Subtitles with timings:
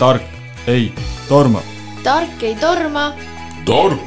[0.00, 0.22] tark
[0.66, 0.92] ei
[1.28, 1.60] torma.
[2.02, 3.12] tark ei torma.
[3.64, 4.00] tark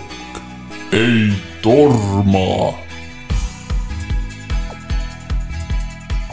[0.91, 2.73] ei torma.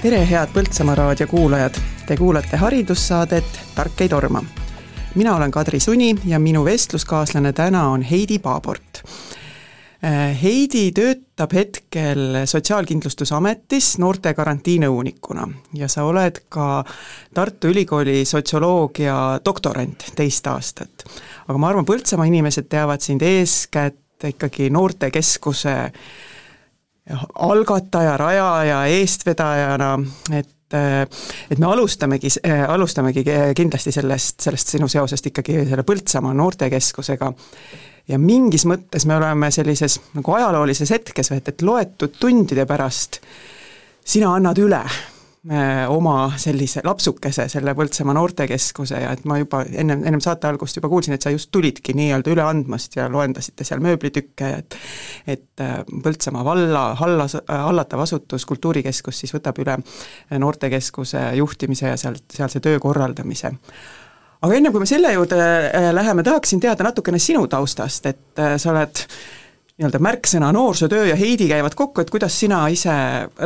[0.02, 1.76] tere, head Põltsamaa raadio kuulajad,
[2.06, 4.42] te kuulate haridussaadet Tark ei torma.
[5.14, 8.89] mina olen Kadri Suni ja minu vestluskaaslane täna on Heidi Paabort Äh,
[10.42, 15.44] Heidi töötab hetkel Sotsiaalkindlustusametis noorte garantiinõunikuna
[15.76, 16.84] ja sa oled ka
[17.36, 21.04] Tartu Ülikooli sotsioloogia doktorant teist aastat.
[21.48, 25.76] aga ma arvan, Põltsamaa inimesed teavad sind eeskätt ikkagi noortekeskuse
[27.34, 29.98] algataja, rajaja, eestvedajana,
[30.32, 30.48] et
[31.50, 32.28] et me alustamegi,
[32.68, 33.24] alustamegi
[33.58, 37.32] kindlasti sellest, sellest sinu seosest ikkagi selle Põltsamaa noortekeskusega
[38.10, 43.20] ja mingis mõttes me oleme sellises nagu ajaloolises hetkes, et, et loetud tundide pärast
[44.10, 50.02] sina annad üle äh, oma sellise lapsukese, selle Põltsamaa noortekeskuse ja et ma juba ennem,
[50.08, 53.84] ennem saate algust juba kuulsin, et sa just tulidki nii-öelda üle andmast ja loendasite seal
[53.84, 54.78] mööblitükke, et
[55.30, 59.78] et äh, Põltsamaa valla, hallas, hallatav asutus, Kultuurikeskus siis võtab üle
[60.38, 63.54] noortekeskuse juhtimise ja sealt, sealse töö korraldamise
[64.40, 68.56] aga enne kui me selle juurde äh, läheme, tahaksin teada natukene sinu taustast, et äh,
[68.60, 69.04] sa oled
[69.80, 72.94] nii-öelda märksõna noorsootöö ja Heidi käivad kokku, et kuidas sina ise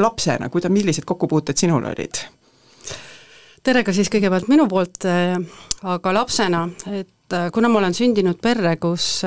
[0.02, 2.22] lapsena, kuida-, millised kokkupuuted sinul olid?
[3.64, 5.38] tere ka siis kõigepealt minu poolt, äh,
[5.88, 9.24] aga lapsena, et kuna ma olen sündinud perre, kus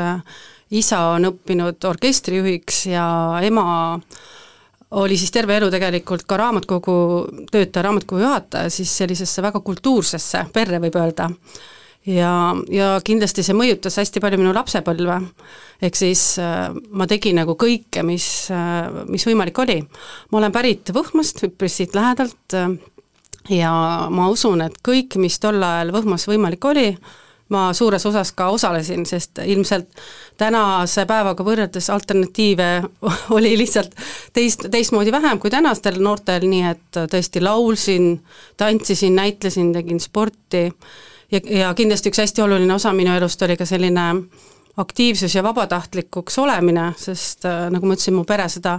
[0.78, 3.08] isa on õppinud orkestrijuhiks ja
[3.44, 3.66] ema
[4.92, 6.98] oli siis terve elu tegelikult ka raamatukogu
[7.52, 11.30] töötaja, raamatukogu juhataja, siis sellisesse väga kultuursesse perre, võib öelda.
[12.08, 12.32] ja,
[12.72, 15.20] ja kindlasti see mõjutas hästi palju minu lapsepõlve.
[15.82, 19.82] ehk siis äh, ma tegin nagu kõike, mis äh,, mis võimalik oli.
[20.32, 22.72] ma olen pärit Võhmast, üpris siit lähedalt äh,
[23.50, 23.74] ja
[24.10, 26.94] ma usun, et kõik, mis tol ajal Võhmas võimalik oli,
[27.50, 29.92] ma suures osas ka osalesin, sest ilmselt
[30.38, 32.70] tänase päevaga võrreldes alternatiive
[33.38, 33.96] oli lihtsalt
[34.34, 38.20] teist, teistmoodi vähem kui tänastel noortel, nii et tõesti laulsin,
[38.58, 40.68] tantsisin, näitlesin, tegin sporti.
[41.32, 45.44] Ja, ja kindlasti üks hästi oluline osa minu elust oli ka selline äh, aktiivsus ja
[45.44, 48.76] vabatahtlikuks olemine, sest äh, nagu ma ütlesin, mu pere seda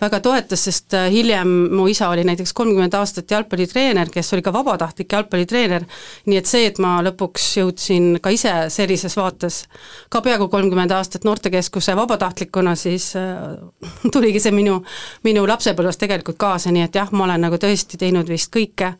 [0.00, 4.52] väga toetas, sest äh, hiljem mu isa oli näiteks kolmkümmend aastat jalgpallitreener, kes oli ka
[4.54, 5.86] vabatahtlik jalgpallitreener,
[6.30, 9.64] nii et see, et ma lõpuks jõudsin ka ise sellises vaates
[10.08, 13.42] ka peaaegu kolmkümmend aastat noortekeskuse vabatahtlikuna, siis äh,
[14.14, 14.78] tuligi see minu,
[15.26, 18.92] minu lapsepõlvest tegelikult kaasa, nii et jah, ma olen nagu tõesti teinud vist kõike,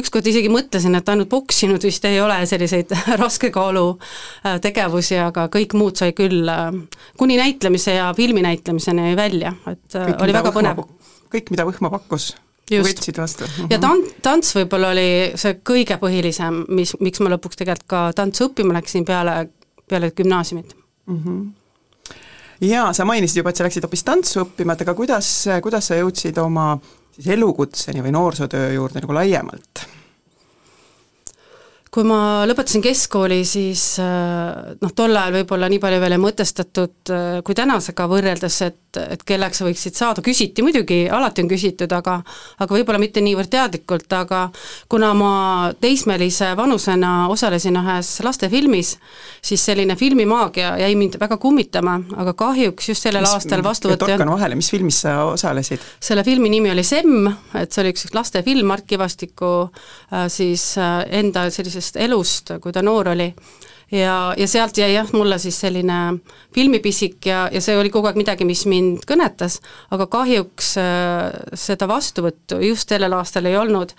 [0.00, 3.84] ükskord isegi mõtlesin, et ainult poksinud vist ei ole selliseid raske kaalu
[4.64, 6.70] tegevusi, aga kõik muud muud sai küll äh,
[7.18, 10.84] kuni näitlemise ja filmi näitlemiseni välja, et äh, kõik, oli väga põnev.
[11.34, 12.32] kõik, mida Võhma pakkus,
[12.70, 13.48] võtsid vastu.
[13.70, 15.08] ja tan-, tants võib-olla oli
[15.40, 19.42] see kõige põhilisem, mis, miks ma lõpuks tegelikult ka tantsu õppima läksin peale,
[19.90, 21.24] peale gümnaasiumit mm.
[21.24, 21.48] -hmm
[22.60, 25.28] jaa, sa mainisid juba, et sa läksid hoopis tantsu õppima, et aga kuidas,
[25.64, 26.74] kuidas sa jõudsid oma
[27.14, 29.86] siis elukutseni või noorsootöö juurde nagu laiemalt?
[31.90, 37.10] Kui ma lõpetasin keskkooli, siis äh, noh, tol ajal võib-olla nii palju veel ei mõtestatud
[37.10, 41.92] äh, kui tänasega võrreldes, et et kelleks sa võiksid saada, küsiti muidugi, alati on küsitud,
[41.94, 42.16] aga
[42.58, 44.40] aga võib-olla mitte niivõrd teadlikult, aga
[44.90, 45.32] kuna ma
[45.80, 48.96] teismelise vanusena osalesin ühes lastefilmis,
[49.46, 54.32] siis selline filmimaagia jäi mind väga kummitama, aga kahjuks just sellel mis, aastal vastuvõtt torkan
[54.34, 55.86] vahele, mis filmis sa osalesid?
[56.02, 61.46] selle filmi nimi oli Semm, et see oli üks lastefilm Mart Kivastiku äh, siis enda
[61.80, 63.32] sellisest elust, kui ta noor oli.
[63.90, 66.20] Ja, ja sealt jäi jah, mulle siis selline
[66.54, 69.56] filmipisik ja, ja see oli kogu aeg midagi, mis mind kõnetas,
[69.90, 73.90] aga kahjuks äh, seda vastuvõttu just sellel aastal ei olnud.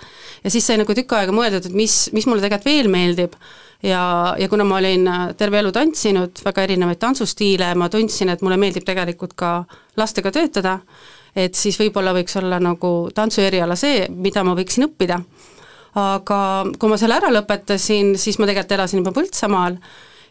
[0.46, 3.36] ja siis sai nagu tükk aega mõeldud, et mis, mis mulle tegelikult veel meeldib,
[3.84, 4.06] ja,
[4.40, 8.62] ja kuna ma olin äh, terve elu tantsinud, väga erinevaid tantsustiile, ma tundsin, et mulle
[8.63, 9.57] meeldib tegelikult ka
[10.00, 10.78] lastega töötada,
[11.36, 15.19] et siis võib-olla võiks olla nagu tantsueriala see, mida ma võiksin õppida
[16.00, 16.40] aga
[16.80, 19.78] kui ma selle ära lõpetasin, siis ma tegelikult elasin juba Põltsamaal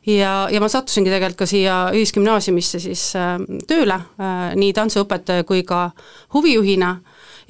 [0.07, 3.37] ja, ja ma sattusingi tegelikult ka siia ühisgümnaasiumisse siis äh,
[3.69, 5.91] tööle äh, nii tantsuõpetaja kui ka
[6.35, 6.95] huvijuhina.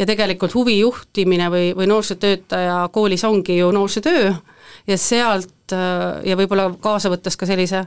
[0.00, 4.30] Ja tegelikult huvi juhtimine või, või noorsootöötaja koolis ongi ju noorsootöö
[4.88, 7.84] ja sealt äh, ja võib-olla kaasa võttes ka sellise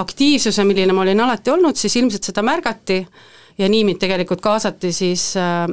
[0.00, 3.02] aktiivsuse, milline ma olin alati olnud, siis ilmselt seda märgati
[3.58, 5.66] ja nii mind tegelikult kaasati siis äh,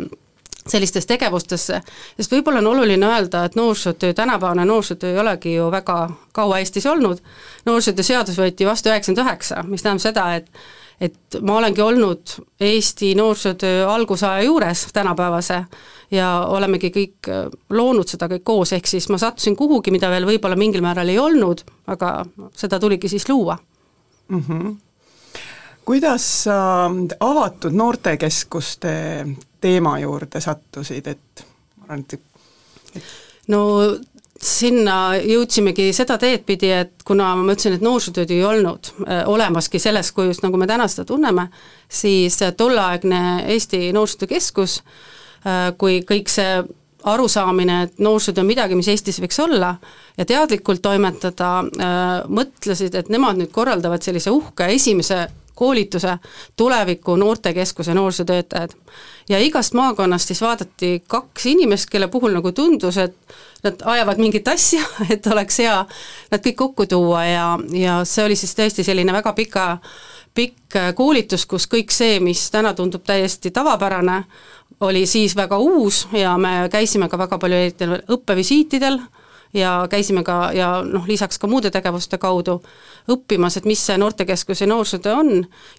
[0.67, 1.81] sellistesse tegevustesse,
[2.17, 5.99] sest võib-olla on oluline öelda, et noorsootöö, tänapäevane noorsootöö ei olegi ju väga
[6.33, 7.21] kaua Eestis olnud,
[7.65, 10.51] noorsootöö seadus võeti vastu üheksakümmend üheksa, mis tähendab seda, et
[11.01, 15.59] et ma olengi olnud Eesti noorsootöö algusaja juures tänapäevase
[16.11, 17.29] ja olemegi kõik
[17.69, 21.19] loonud seda kõik koos, ehk siis ma sattusin kuhugi, mida veel võib-olla mingil määral ei
[21.21, 21.61] olnud,
[21.93, 22.25] aga
[22.57, 23.57] seda tuligi siis luua
[24.29, 24.43] mm.
[24.49, 24.75] -hmm.
[25.87, 26.57] Kuidas sa
[27.19, 28.93] avatud noortekeskuste
[29.63, 31.45] teema juurde sattusid, et
[31.79, 33.03] ma arvan, et
[33.47, 33.61] no
[34.37, 39.79] sinna jõudsimegi seda teed pidi, et kuna ma ütlesin, et noorsootööd ei olnud äh, olemaski
[39.81, 41.47] selles kujus, nagu me täna seda tunneme,
[41.89, 43.21] siis tolleaegne
[43.55, 46.59] Eesti Noorsootöö Keskus äh, kui kõik see
[47.07, 49.77] arusaamine, et noorsootöö on midagi, mis Eestis võiks olla,
[50.17, 55.25] ja teadlikult toimetada, äh, mõtlesid, et nemad nüüd korraldavad sellise uhke esimese
[55.57, 56.17] koolituse
[56.55, 58.71] tuleviku noortekeskuse noorsootöötajad.
[59.29, 63.15] ja igast maakonnast siis vaadati kaks inimest, kelle puhul nagu tundus, et
[63.63, 64.83] nad ajavad mingit asja,
[65.13, 65.79] et oleks hea
[66.31, 69.67] nad kõik kokku tuua ja, ja see oli siis tõesti selline väga pika,
[70.37, 74.23] pikk koolitus, kus kõik see, mis täna tundub täiesti tavapärane,
[74.85, 78.99] oli siis väga uus ja me käisime ka väga palju erinevatel õppevisiitidel
[79.57, 82.59] ja käisime ka ja noh, lisaks ka muude tegevuste kaudu
[83.11, 85.31] õppimas, et mis see noortekeskus ja noorsootöö on.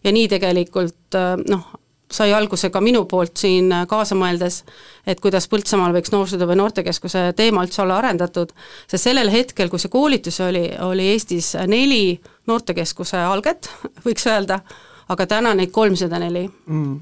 [0.04, 1.68] Ja nii tegelikult noh,
[2.12, 4.62] sai alguse ka minu poolt siin kaasa mõeldes,
[5.06, 8.54] et kuidas Põltsamaal võiks noorsootöö või noortekeskuse teema üldse olla arendatud,
[8.88, 13.70] sest sellel hetkel, kui see koolitus oli, oli Eestis neli noortekeskuse alget,
[14.06, 14.62] võiks öelda,
[15.08, 16.48] aga täna neid kolmsada neli.
[16.66, 16.98] Mm.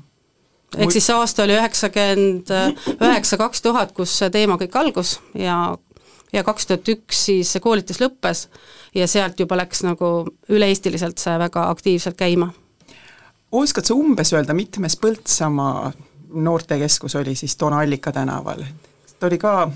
[0.76, 2.50] Ehk siis see aasta oli üheksakümmend
[2.98, 5.76] üheksa, kaks tuhat, kus see teema kõik algus ja
[6.36, 8.46] ja kaks tuhat üks siis see koolitus lõppes
[8.94, 10.10] ja sealt juba läks nagu
[10.52, 12.50] üle-eestiliselt see väga aktiivselt käima.
[13.52, 15.92] oskad sa umbes öelda, mitmes Põltsamaa
[16.32, 18.64] noortekeskus oli siis toona Allika tänaval?
[19.18, 19.70] ta oli ka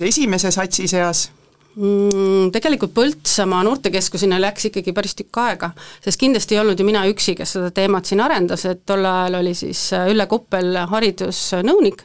[0.00, 1.28] esimese satsi seas
[1.76, 2.50] mm,?
[2.52, 5.70] Tegelikult Põltsamaa noortekeskuseni läks ikkagi päris tükk aega,
[6.04, 9.40] sest kindlasti ei olnud ju mina üksi, kes seda teemat siin arendas, et tol ajal
[9.42, 12.04] oli siis Ülle Koppel haridusnõunik,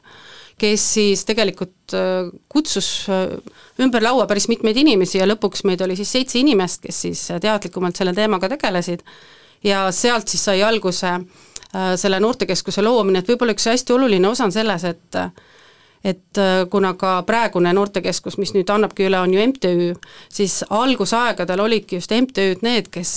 [0.59, 3.37] kes siis tegelikult äh, kutsus äh,
[3.81, 7.99] ümber laua päris mitmeid inimesi ja lõpuks meid oli siis seitse inimest, kes siis teadlikumalt
[7.99, 9.03] selle teemaga tegelesid.
[9.63, 14.47] Ja sealt siis sai alguse äh, selle noortekeskuse loomine, et võib-olla üks hästi oluline osa
[14.47, 15.21] on selles, et
[16.03, 16.39] et
[16.71, 19.93] kuna ka praegune noortekeskus, mis nüüd annabki üle, on ju MTÜ,
[20.27, 23.13] siis algusaegadel olidki just MTÜ-d need, kes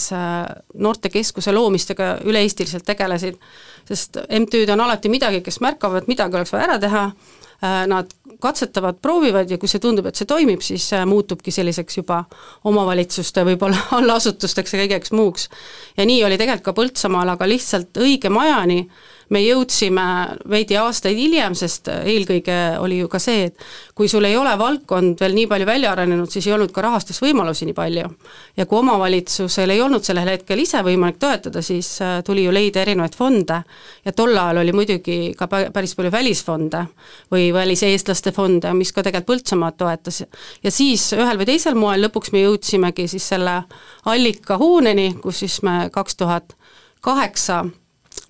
[0.78, 3.40] noortekeskuse loomistega üle-eestiliselt tegelesid
[3.88, 7.02] sest MTÜ-d on alati midagi, kes märkavad, midagi oleks vaja ära teha,
[7.62, 8.10] äh, nad
[8.42, 12.24] katsetavad, proovivad ja kui see tundub, et see toimib, siis äh, muutubki selliseks juba
[12.68, 15.48] omavalitsuste võib-olla allasutusteks ja kõigeks muuks.
[15.96, 18.82] ja nii oli tegelikult ka Põltsamaal, aga lihtsalt õige majani
[19.34, 20.04] me jõudsime
[20.50, 23.64] veidi aastaid hiljem, sest eelkõige oli ju ka see, et
[23.96, 27.66] kui sul ei ole valdkond veel nii palju välja arenenud, siis ei olnud ka rahastusvõimalusi
[27.66, 28.08] nii palju.
[28.56, 32.82] ja kui omavalitsusel ei olnud sellel hetkel ise võimalik toetada, siis äh, tuli ju leida
[32.84, 33.62] erinevaid fonde
[34.04, 36.84] ja tol ajal oli muidugi ka päris palju välisfonde
[37.32, 40.22] või väliseestlaste fonde, mis ka tegelikult Põltsamaad toetas.
[40.62, 43.56] ja siis ühel või teisel moel lõpuks me jõudsimegi siis selle
[44.06, 46.54] allikahooneni, kus siis me kaks tuhat
[47.00, 47.64] kaheksa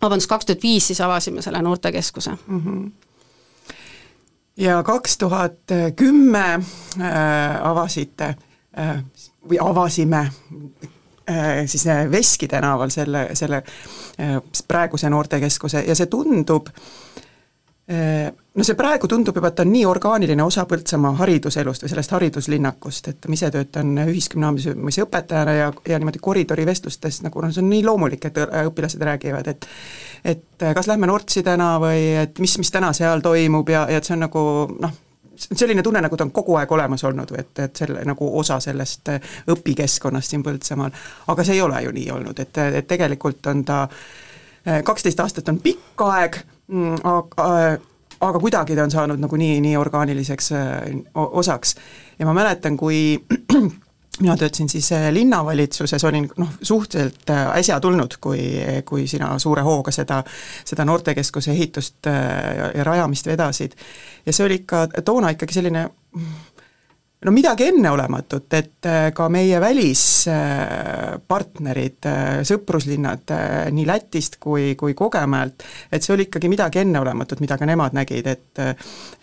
[0.07, 2.63] vabandust, kaks tuhat viis siis avasime selle noortekeskuse mm.
[2.65, 2.91] -hmm
[4.57, 6.45] ja kaks tuhat kümme
[7.01, 7.13] äh,
[7.63, 8.25] avasite
[8.79, 9.03] äh,
[9.51, 10.21] või avasime
[11.31, 16.83] äh, siis äh, Veski tänaval selle, selle äh, praeguse noortekeskuse ja see tundub äh,
[17.89, 22.15] no see praegu tundub juba, et ta on nii orgaaniline osa Põltsamaa hariduselust või sellest
[22.17, 27.71] hariduslinnakust, et ma ise töötan ühisgümnaasiumis õpetajana ja, ja niimoodi koridorivestlustes nagu noh, see on
[27.71, 29.69] nii loomulik, et õpilased räägivad, et
[30.27, 34.09] et kas lähme Nortsi täna või et mis, mis täna seal toimub ja, ja et
[34.09, 34.43] see on nagu
[34.83, 34.99] noh,
[35.37, 38.59] selline tunne, nagu ta on kogu aeg olemas olnud või et, et selle nagu osa
[38.61, 39.13] sellest
[39.53, 40.91] õpikeskkonnast siin Põltsamaal,
[41.31, 43.85] aga see ei ole ju nii olnud, et, et tegelikult on ta
[44.85, 46.43] kaksteist aastat on pikk aeg,
[47.05, 47.49] aga
[48.21, 50.53] aga kuidagi ta on saanud nagu nii, nii orgaaniliseks
[51.15, 51.75] osaks.
[52.19, 53.19] ja ma mäletan, kui
[54.23, 58.41] mina töötasin siis linnavalitsuses, olin noh, suhteliselt äsja tulnud, kui,
[58.85, 60.23] kui sina suure hooga seda,
[60.65, 63.77] seda noortekeskuse ehitust ja, ja rajamist vedasid.
[64.27, 65.89] ja see oli ikka toona ikkagi selline
[67.27, 74.95] no midagi enneolematut, et äh, ka meie välispartnerid, äh, sõpruslinnad äh, nii Lätist kui, kui
[74.95, 78.45] Kogemäelt, et see oli ikkagi midagi enneolematut, mida ka nemad nägid, et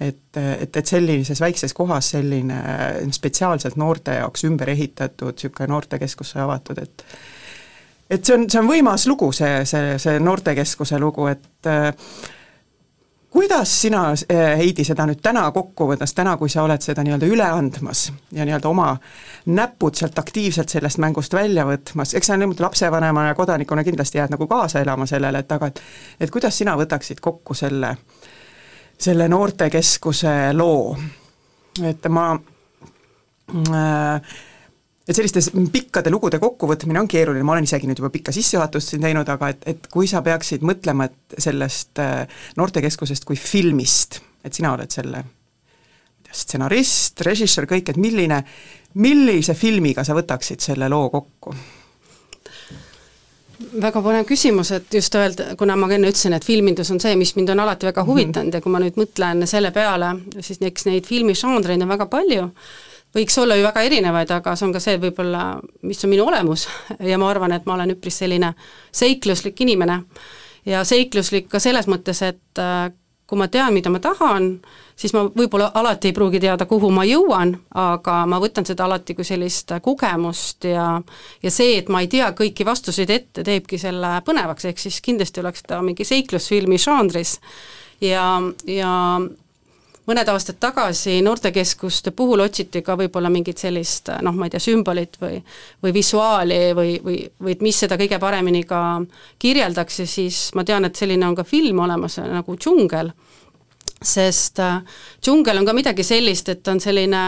[0.03, 2.57] et, et, et sellises väikses kohas selline
[3.13, 7.03] spetsiaalselt noorte jaoks ümber ehitatud niisugune noortekeskus sai avatud, et
[8.13, 11.67] et see on, see on võimas lugu, see, see, see noortekeskuse lugu, et
[13.33, 17.25] kuidas sina, eh, Heidi, seda nüüd täna kokku võttes, täna, kui sa oled seda nii-öelda
[17.25, 18.91] üle andmas ja nii-öelda oma
[19.45, 24.35] näpud sealt aktiivselt sellest mängust välja võtmas, eks sa niimoodi lapsevanema ja kodanikuna kindlasti jääd
[24.35, 25.81] nagu kaasa elama sellele, et aga et
[26.19, 27.95] et kuidas sina võtaksid kokku selle,
[28.97, 30.95] selle noortekeskuse loo?
[31.89, 32.27] et ma
[33.73, 34.33] äh,
[35.07, 39.03] et sellistes pikkade lugude kokkuvõtmine on keeruline, ma olen isegi nüüd juba pikka sissejuhatust siin
[39.03, 42.23] teinud, aga et, et kui sa peaksid mõtlema, et sellest äh,
[42.59, 45.23] noortekeskusest kui filmist, et sina oled selle
[46.33, 48.39] stsenarist, režissöör, kõik, et milline,
[48.97, 51.55] millise filmiga sa võtaksid selle loo kokku?
[53.79, 57.31] väga põnev küsimus, et just öelda, kuna ma enne ütlesin, et filmindus on see, mis
[57.37, 58.55] mind on alati väga huvitanud mm -hmm.
[58.55, 62.49] ja kui ma nüüd mõtlen selle peale, siis eks neid filmižanreid on väga palju
[63.15, 65.43] võiks olla ju väga erinevaid, aga see on ka see võib-olla,
[65.85, 66.67] mis on minu olemus.
[66.99, 68.53] Ja ma arvan, et ma olen üpris selline
[68.91, 70.03] seikluslik inimene.
[70.65, 72.91] ja seikluslik ka selles mõttes, et äh,
[73.27, 74.47] kui ma tean, mida ma tahan,
[74.99, 79.15] siis ma võib-olla alati ei pruugi teada, kuhu ma jõuan, aga ma võtan seda alati
[79.17, 80.87] kui sellist kogemust ja
[81.43, 85.41] ja see, et ma ei tea kõiki vastuseid ette, teebki selle põnevaks, ehk siis kindlasti
[85.41, 87.39] oleks ta mingi seiklusfilmi žanris.
[88.03, 88.93] Ja, ja
[90.07, 95.15] mõned aastad tagasi noortekeskuste puhul otsiti ka võib-olla mingit sellist noh, ma ei tea, sümbolit
[95.21, 95.39] või
[95.83, 98.81] või visuaali või, või, või et mis seda kõige paremini ka
[99.39, 103.13] kirjeldaks ja siis ma tean, et selline on ka film olemas nagu Džungel,
[104.03, 104.83] sest äh,
[105.23, 107.23] džungel on ka midagi sellist, et on selline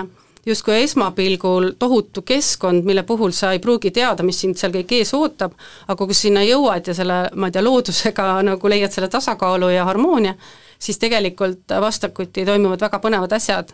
[0.45, 5.13] justkui esmapilgul tohutu keskkond, mille puhul sa ei pruugi teada, mis sind seal kõik ees
[5.17, 5.55] ootab,
[5.87, 9.87] aga kui sinna jõuad ja selle, ma ei tea, loodusega nagu leiad selle tasakaalu ja
[9.89, 10.35] harmoonia,
[10.79, 13.73] siis tegelikult vastakuti toimuvad väga põnevad asjad.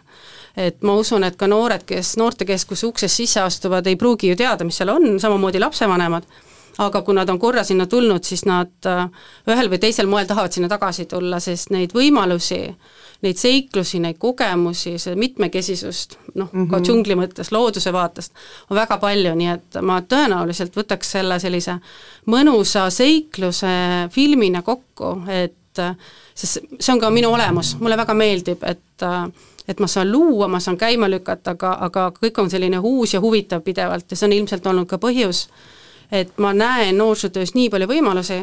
[0.58, 4.66] et ma usun, et ka noored, kes noortekeskuse uksest sisse astuvad, ei pruugi ju teada,
[4.68, 6.26] mis seal on, samamoodi lapsevanemad,
[6.78, 9.06] aga kui nad on korra sinna tulnud, siis nad äh,
[9.48, 12.60] ühel või teisel moel tahavad sinna tagasi tulla, sest neid võimalusi,
[13.26, 16.70] neid seiklusi, neid kogemusi, see mitmekesisust, noh mm -hmm.
[16.70, 16.86] ka mhm.
[16.86, 18.34] džungli mõttes, looduse vaatest,
[18.70, 21.78] on väga palju, nii et ma tõenäoliselt võtaks selle sellise
[22.28, 25.56] mõnusa seikluse filmina kokku, et
[26.36, 29.08] sest see on ka minu olemus, mulle väga meeldib, et
[29.68, 33.22] et ma saan luua, ma saan käima lükata, aga, aga kõik on selline uus ja
[33.22, 35.46] huvitav pidevalt ja see on ilmselt olnud ka põhjus,
[36.12, 38.42] et ma näen noorsootöös nii palju võimalusi,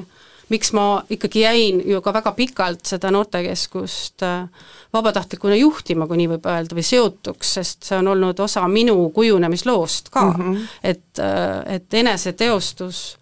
[0.48, 4.48] miks ma ikkagi jäin ju ka väga pikalt seda noortekeskust äh,
[4.92, 10.08] vabatahtlikuna juhtima, kui nii võib öelda, või seotuks, sest see on olnud osa minu kujunemisloost
[10.14, 10.66] ka mm, -hmm.
[10.82, 13.18] et, äh, et eneseteostus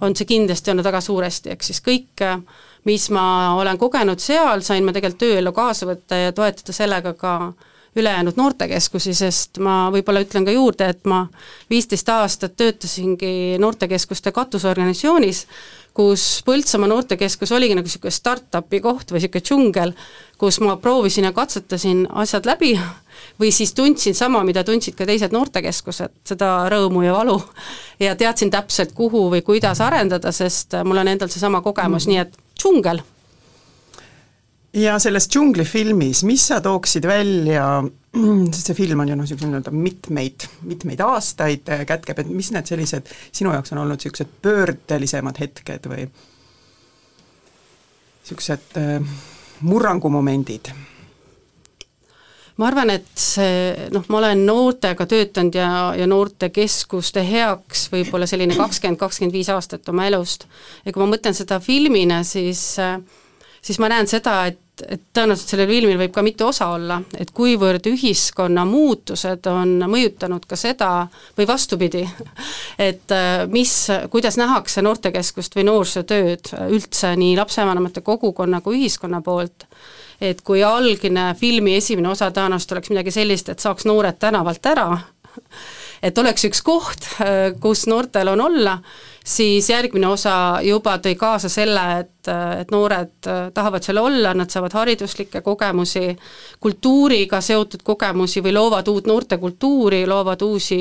[0.00, 2.38] on see kindlasti olnud väga suuresti, ehk siis kõik äh,
[2.88, 7.34] mis ma olen kogenud seal, sain ma tegelikult tööellu kaasa võtta ja toetada sellega ka
[7.98, 11.24] ülejäänud noortekeskusi, sest ma võib-olla ütlen ka juurde, et ma
[11.70, 15.44] viisteist aastat töötasingi noortekeskuste katusorganisatsioonis,
[15.98, 19.94] kus Põltsamaa noortekeskus oligi nagu niisugune startup'i koht või niisugune džungel,
[20.38, 22.76] kus ma proovisin ja katsetasin asjad läbi
[23.40, 27.40] või siis tundsin sama, mida tundsid ka teised noortekeskused, seda rõõmu ja valu.
[27.98, 32.22] ja teadsin täpselt, kuhu või kuidas arendada, sest mul on endal seesama kogemus mm, nii
[32.22, 33.00] et džungel.
[34.78, 37.82] ja selles džunglifilmis, mis sa tooksid välja,
[38.54, 42.52] sest see film on ju noh, niisugune nii-öelda mitmeid, mitmeid aastaid äh, kätkeb, et mis
[42.54, 46.04] need sellised sinu jaoks on olnud niisugused pöördelisemad hetked või
[48.28, 49.18] niisugused äh,
[49.66, 50.72] murrangumomendid?
[52.58, 58.56] Ma arvan, et see noh, ma olen noortega töötanud ja, ja noortekeskuste heaks võib-olla selline
[58.58, 60.48] kakskümmend, kakskümmend viis aastat oma elust.
[60.84, 62.76] ja kui ma mõtlen seda filmina, siis
[63.62, 67.30] siis ma näen seda, et, et tõenäoliselt sellel filmil võib ka mitu osa olla, et
[67.36, 70.90] kuivõrd ühiskonna muutused on mõjutanud ka seda,
[71.38, 72.04] või vastupidi,
[72.88, 73.14] et
[73.52, 73.74] mis,
[74.12, 79.68] kuidas nähakse noortekeskust või noorsootööd üldse nii lapsevanemate kogukonna kui ühiskonna poolt
[80.20, 84.90] et kui algne filmi esimene osa tõenäoliselt oleks midagi sellist, et saaks noored tänavalt ära,
[86.02, 87.06] et oleks üks koht,
[87.62, 88.76] kus noortel on olla,
[89.28, 90.34] siis järgmine osa
[90.64, 96.04] juba tõi kaasa selle, et, et noored tahavad seal olla, nad saavad hariduslikke kogemusi,
[96.60, 100.80] kultuuriga seotud kogemusi või loovad uut noortekultuuri, loovad uusi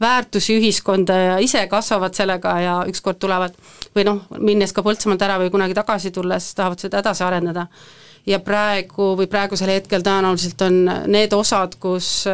[0.00, 3.58] väärtusi ühiskonda ja ise kasvavad sellega ja ükskord tulevad
[3.96, 7.68] või noh, minnes ka Põltsamaalt ära või kunagi tagasi tulles, tahavad seda edasi arendada
[8.26, 12.26] ja praegu või praegusel hetkel tõenäoliselt on need osad, kus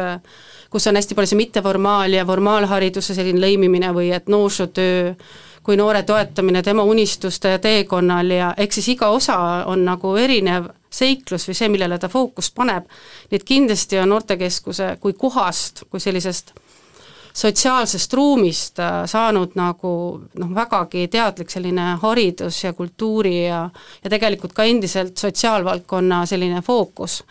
[0.71, 5.15] kus on hästi palju see mitteformaal- ja formaalhariduse selline lõimimine või et noorsootöö
[5.63, 9.37] kui noore toetamine tema unistuste teekonnal ja eks siis iga osa
[9.69, 12.87] on nagu erinev seiklus või see, millele ta fookust paneb,
[13.29, 16.53] nii et kindlasti on noortekeskuse kui kohast, kui sellisest
[17.33, 19.93] sotsiaalsest ruumist äh, saanud nagu
[20.39, 23.69] noh, vägagi teadlik selline haridus ja kultuuri ja
[24.03, 27.23] ja tegelikult ka endiselt sotsiaalvaldkonna selline fookus.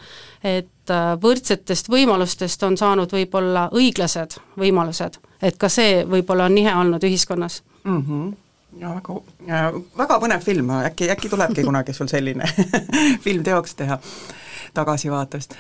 [0.45, 6.75] et äh, võrdsetest võimalustest on saanud võib-olla õiglased võimalused, et ka see võib-olla on nihe
[6.75, 8.05] olnud ühiskonnas mm.
[8.07, 8.31] -hmm
[8.79, 9.15] ja väga,
[9.99, 12.47] väga põnev film, äkki, äkki tulebki kunagi sul selline
[13.25, 13.99] film teoks teha
[14.75, 15.55] tagasivaatest.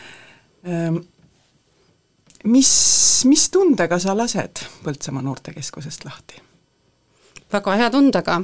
[2.44, 2.70] Mis,
[3.28, 6.40] mis tundega sa lased Põltsamaa noortekeskusest lahti?
[7.50, 8.36] väga hea tundega,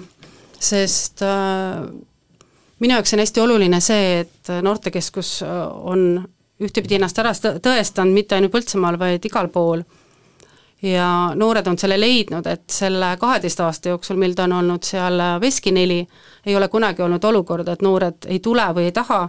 [0.59, 1.85] sest äh,
[2.83, 5.61] minu jaoks on hästi oluline see, et noortekeskus äh,
[5.93, 6.03] on
[6.61, 9.85] ühtepidi ennast ära tõestanud mitte ainult Põltsamaal, vaid igal pool
[10.83, 15.23] ja noored on selle leidnud, et selle kaheteist aasta jooksul, mil ta on olnud seal
[15.41, 16.03] Veski neli,
[16.47, 19.23] ei ole kunagi olnud olukorda, et noored ei tule või ei taha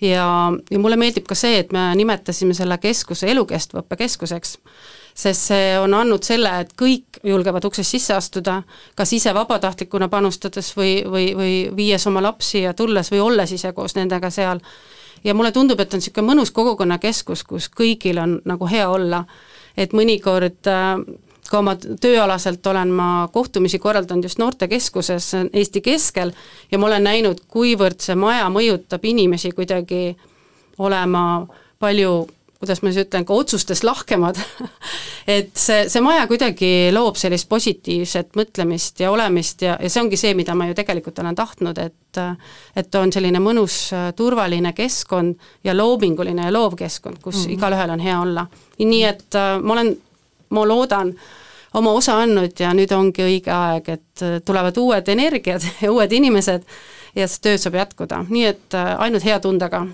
[0.00, 0.26] ja,
[0.70, 4.56] ja mulle meeldib ka see, et me nimetasime selle keskuse elukestva õppe keskuseks,
[5.16, 8.60] sest see on andnud selle, et kõik julgevad uksest sisse astuda,
[8.94, 13.72] kas ise vabatahtlikuna panustades või, või, või viies oma lapsi ja tulles või olles ise
[13.72, 14.60] koos nendega seal.
[15.24, 19.24] ja mulle tundub, et on niisugune mõnus kogukonnakeskus, kus kõigil on nagu hea olla
[19.76, 20.96] et mõnikord äh,
[21.50, 26.32] ka oma tööalaselt olen ma kohtumisi korraldanud just noortekeskuses Eesti keskel
[26.70, 30.16] ja ma olen näinud, kuivõrd see maja mõjutab inimesi kuidagi
[30.78, 31.46] olema
[31.78, 32.26] palju
[32.56, 34.38] kuidas ma siis ütlen, ka otsustes lahkemad
[35.36, 40.18] et see, see maja kuidagi loob sellist positiivset mõtlemist ja olemist ja, ja see ongi
[40.20, 41.94] see, mida ma ju tegelikult olen tahtnud, et
[42.80, 45.36] et on selline mõnus turvaline keskkond
[45.68, 47.58] ja loominguline ja loov keskkond, kus mm -hmm.
[47.58, 48.46] igalühel on hea olla.
[48.78, 49.96] nii et äh, ma olen,
[50.50, 51.12] ma loodan,
[51.76, 56.12] oma osa andnud ja nüüd ongi õige aeg, et äh, tulevad uued energiad ja uued
[56.12, 56.66] inimesed
[57.16, 59.86] ja see töö saab jätkuda, nii et äh, ainult hea tundega.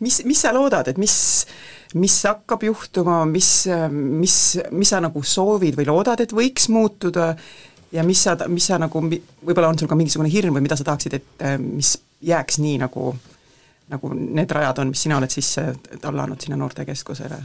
[0.00, 1.46] mis, mis sa loodad, et mis
[1.94, 4.38] mis hakkab juhtuma, mis, mis,
[4.74, 7.28] mis sa nagu soovid või loodad, et võiks muutuda
[7.94, 8.98] ja mis sa, mis sa nagu,
[9.46, 11.92] võib-olla on sul ka mingisugune hirm või mida sa tahaksid, et mis
[12.26, 13.12] jääks nii, nagu
[13.88, 15.66] nagu need rajad on, mis sina oled sisse
[16.00, 17.38] tallanud sinna noortekeskusele?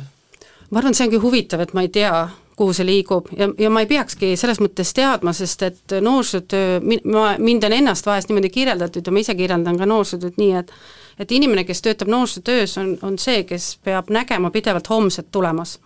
[0.69, 2.13] Ma arvan, et see ongi huvitav, et ma ei tea,
[2.59, 7.33] kuhu see liigub ja, ja ma ei peakski selles mõttes teadma, sest et noorsootöö, ma,
[7.39, 10.73] mind on ennast vahest niimoodi kirjeldatud ja ma ise kirjeldan ka noorsootööd nii, et
[11.19, 15.79] et inimene, kes töötab noorsootöös, on, on see, kes peab nägema pidevalt homset tulemas.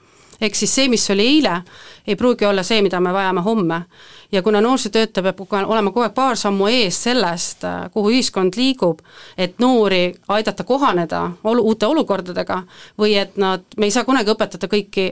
[0.44, 1.62] Ehk siis see, mis oli eile,
[2.08, 3.84] ei pruugi olla see, mida me vajame homme.
[4.32, 9.00] ja kuna noorsootöötaja peab olema kogu aeg paar sammu ees sellest, kuhu ühiskond liigub,
[9.38, 12.64] et noori aidata kohaneda olu-, uute olukordadega
[13.00, 15.12] või et nad, me ei saa kunagi õpetada kõiki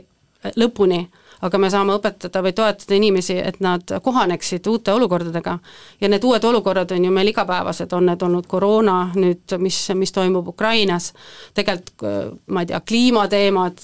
[0.57, 1.05] lõpuni
[1.41, 5.57] aga me saame õpetada või toetada inimesi, et nad kohaneksid uute olukordadega.
[6.01, 10.11] ja need uued olukorrad on ju meil igapäevased, on need olnud koroona nüüd, mis, mis
[10.11, 11.13] toimub Ukrainas,
[11.53, 13.81] tegelikult ma ei tea, kliimateemad,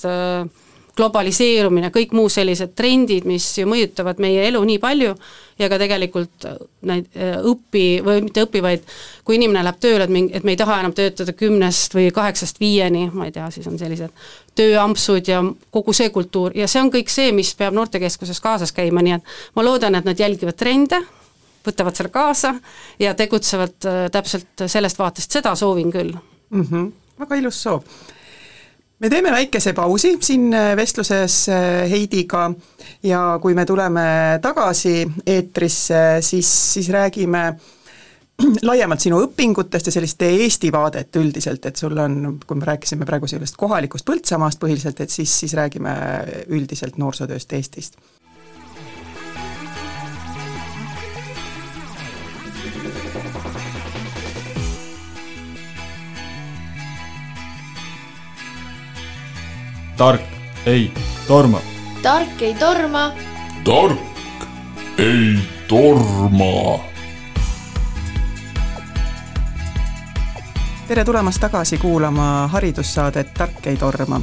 [0.97, 5.13] globaliseerumine, kõik muu sellised trendid, mis ju mõjutavad meie elu nii palju
[5.57, 6.47] ja ka tegelikult
[6.89, 8.83] neid õpi, või mitte õpi, vaid
[9.25, 12.61] kui inimene läheb tööle, et mingi, et me ei taha enam töötada kümnest või kaheksast
[12.61, 14.13] viieni, ma ei tea, siis on sellised
[14.57, 15.41] tööampsud ja
[15.73, 19.37] kogu see kultuur ja see on kõik see, mis peab noortekeskuses kaasas käima, nii et
[19.57, 21.01] ma loodan, et nad jälgivad trende,
[21.67, 22.53] võtavad selle kaasa
[22.99, 26.63] ja tegutsevad äh, täpselt sellest vaatest, seda soovin küll mm.
[26.63, 26.91] -hmm.
[27.19, 27.83] väga ilus soov.
[28.99, 32.49] Me teeme väikese pausi siin äh, vestluses äh, Heidiga
[33.03, 37.43] ja kui me tuleme tagasi eetrisse, siis, siis räägime
[38.69, 43.29] laiemalt sinu õpingutest ja sellist Eesti vaadet üldiselt, et sul on, kui me rääkisime praegu
[43.29, 45.93] sellest kohalikust Põltsamaast põhiliselt, et siis, siis räägime
[46.53, 47.97] üldiselt noorsootööst Eestist.
[59.97, 60.21] Tark
[60.65, 60.91] ei
[61.27, 61.61] torma.
[62.01, 63.11] tark ei torma.
[63.63, 63.99] tark
[64.97, 66.79] ei torma
[70.87, 74.21] tere tulemast tagasi kuulama haridussaadet Tark ei torma.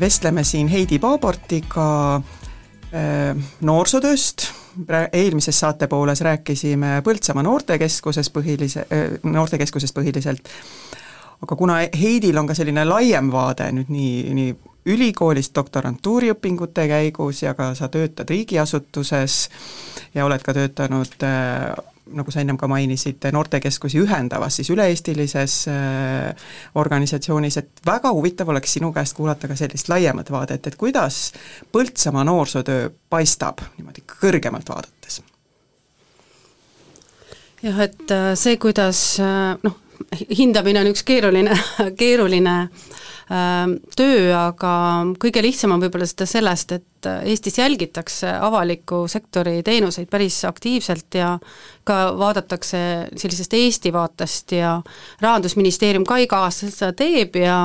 [0.00, 4.48] vestleme siin Heidi Paabortiga äh, noorsootööst,
[5.12, 10.48] eelmises saatepooles rääkisime Põltsamaa noortekeskuses põhilise, äh, noortekeskusest põhiliselt,
[11.44, 14.54] aga kuna Heidil on ka selline laiem vaade nüüd nii, nii
[14.86, 19.48] ülikoolist doktorantuuriõpingute käigus ja ka sa töötad riigiasutuses
[20.14, 21.72] ja oled ka töötanud äh,
[22.14, 28.76] nagu sa ennem ka mainisid, noortekeskusi ühendavas siis üle-eestilises äh, organisatsioonis, et väga huvitav oleks
[28.76, 31.30] sinu käest kuulata ka sellist laiemat vaadet, et kuidas
[31.72, 35.22] Põltsamaa noorsootöö paistab niimoodi kõrgemalt vaadates?
[37.64, 39.00] jah, et äh, see, kuidas
[39.64, 39.80] noh,
[40.38, 41.56] hindamine on üks keeruline,
[42.00, 42.56] keeruline
[43.96, 44.70] töö, aga
[45.20, 51.34] kõige lihtsam on võib-olla seda sellest, et Eestis jälgitakse avaliku sektori teenuseid päris aktiivselt ja
[51.84, 52.78] ka vaadatakse
[53.16, 54.78] sellisest Eesti vaatest ja
[55.20, 57.58] Rahandusministeerium ka iga-aastaselt seda teeb ja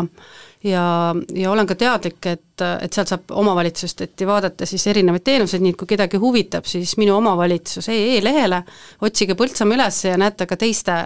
[0.64, 5.76] ja, ja olen ka teadlik, et, et sealt saab omavalitsusteti vaadata siis erinevaid teenuseid, nii
[5.76, 8.62] et kui kedagi huvitab, siis minu omavalitsus EE lehele,
[9.06, 10.98] otsige Põltsamaa üles ja näete ka teiste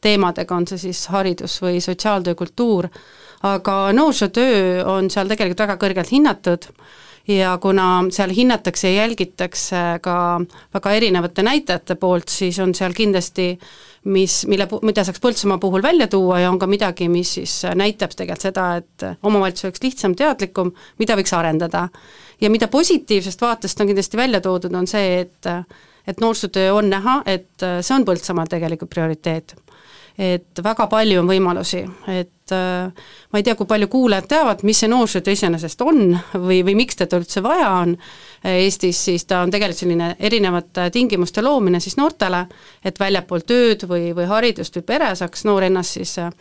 [0.00, 2.88] teemadega, on see siis haridus või sotsiaaltöö, kultuur,
[3.48, 6.70] aga noorsootöö on seal tegelikult väga kõrgelt hinnatud
[7.28, 10.16] ja kuna seal hinnatakse ja jälgitakse ka
[10.74, 13.52] väga erinevate näitajate poolt, siis on seal kindlasti
[14.04, 18.14] mis, mille, mida saaks Põltsamaa puhul välja tuua ja on ka midagi, mis siis näitab
[18.16, 21.88] tegelikult seda, et omavalitsus oleks lihtsam, teadlikum, mida võiks arendada.
[22.40, 25.50] ja mida positiivsest vaatest on kindlasti välja toodud, on see, et
[26.06, 29.54] et noorsootöö on näha, et see on Põltsamaal tegelikult prioriteet
[30.18, 34.82] et väga palju on võimalusi, et äh, ma ei tea, kui palju kuulajad teavad, mis
[34.82, 37.96] see noorsootöö iseenesest on või, või miks teda üldse vaja on
[38.52, 42.44] Eestis, siis ta on tegelikult selline erinevate tingimuste loomine siis noortele,
[42.84, 46.32] et väljapool tööd või, või haridust või pere saaks noor ennast siis äh,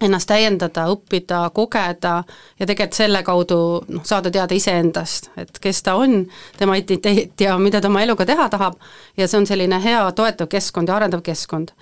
[0.00, 2.14] ennast täiendada, õppida, kogeda
[2.58, 3.58] ja tegelikult selle kaudu
[3.88, 6.20] noh, saada teada iseendast, et kes ta on,
[6.58, 8.78] tema identiteet ja mida ta oma eluga teha tahab,
[9.18, 11.74] ja see on selline hea toetav keskkond ja arendav keskkond.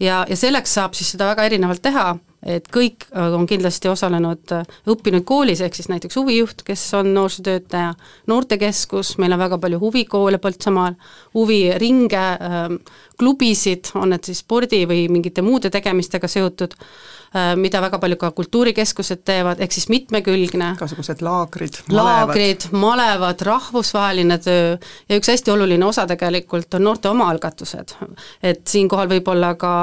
[0.00, 4.52] ja, ja selleks saab siis seda väga erinevalt teha, et kõik on kindlasti osalenud,
[4.90, 7.94] õppinud koolis, ehk siis näiteks huvijuht, kes on noorsootöötaja,
[8.30, 10.98] noortekeskus, meil on väga palju huvikoole Põltsamaal,
[11.34, 12.78] huviringe, ähm,
[13.18, 17.23] klubisid, on need siis spordi või mingite muude tegemistega seotud, Äh,
[17.56, 20.72] mida väga palju ka kultuurikeskused teevad, ehk siis mitmekülgne.
[20.76, 24.76] igasugused laagrid, laagrid, malevad, rahvusvaheline töö
[25.08, 27.96] ja üks hästi oluline osa tegelikult on noorte omaalgatused.
[28.42, 29.74] et siinkohal võib olla ka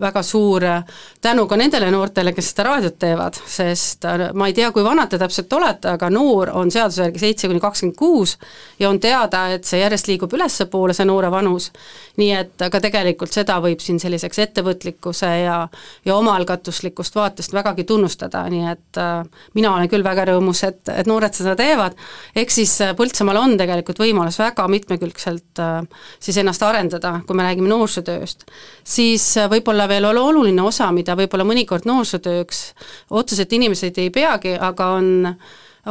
[0.00, 0.64] väga suur
[1.20, 5.10] tänu ka nendele noortele, kes seda raadiot teevad, sest äh, ma ei tea, kui vanad
[5.10, 8.36] te täpselt olete, aga noor on seaduse järgi seitse kuni kakskümmend kuus
[8.78, 11.70] ja on teada, et see järjest liigub ülespoole, see noore vanus.
[12.16, 15.56] nii et ka tegelikult seda võib siin selliseks ettevõtlikkuse ja,
[16.04, 20.88] ja omaalgatusliku teaduslikust vaatest vägagi tunnustada, nii et äh, mina olen küll väga rõõmus, et,
[20.88, 21.96] et noored seda teevad,
[22.34, 25.82] ehk siis äh, Põltsamaal on tegelikult võimalus väga mitmekülgselt äh,
[26.20, 28.46] siis ennast arendada, kui me räägime noorsootööst.
[28.84, 32.74] siis võib-olla veel oluline osa, mida võib-olla mõnikord noorsootööks
[33.10, 35.34] otseselt inimesed ei peagi, aga on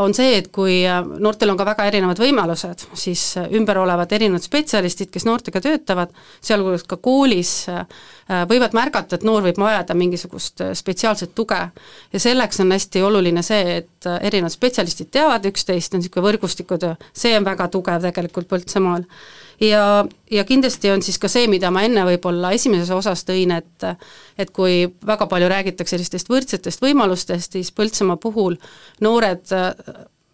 [0.01, 4.11] on see, et kui äh, noortel on ka väga erinevad võimalused, siis äh, ümber olevad
[4.15, 7.85] erinevad spetsialistid, kes noortega töötavad, sealhulgas ka koolis, äh,
[8.49, 11.59] võivad märgata, et noor võib vajada mingisugust spetsiaalset tuge.
[12.13, 17.37] ja selleks on hästi oluline see, et erinevad spetsialistid teavad üksteist, on niisugune võrgustikutöö, see
[17.37, 19.05] on väga tugev tegelikult Põltsamaal
[19.61, 23.87] ja, ja kindlasti on siis ka see, mida ma enne võib-olla esimeses osas tõin, et
[24.37, 28.57] et kui väga palju räägitakse sellistest võrdsetest võimalustest, siis Põltsamaa puhul
[29.01, 29.45] noored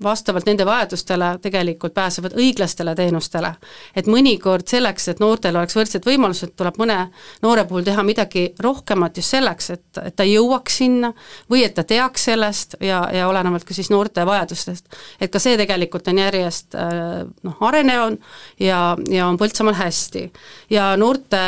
[0.04, 3.54] vastavalt nende vajadustele tegelikult pääsevad õiglastele teenustele.
[3.96, 6.98] et mõnikord selleks, et noortel oleks võrdsed võimalused, tuleb mõne
[7.42, 11.14] noore puhul teha midagi rohkemat just selleks, et, et ta jõuaks sinna
[11.52, 14.86] või et ta teaks sellest ja, ja olenevalt ka siis noorte vajadustest.
[15.20, 18.18] et ka see tegelikult on järjest äh, noh, arenev
[18.60, 20.32] ja, ja on Põltsamaal hästi.
[20.70, 21.40] ja noorte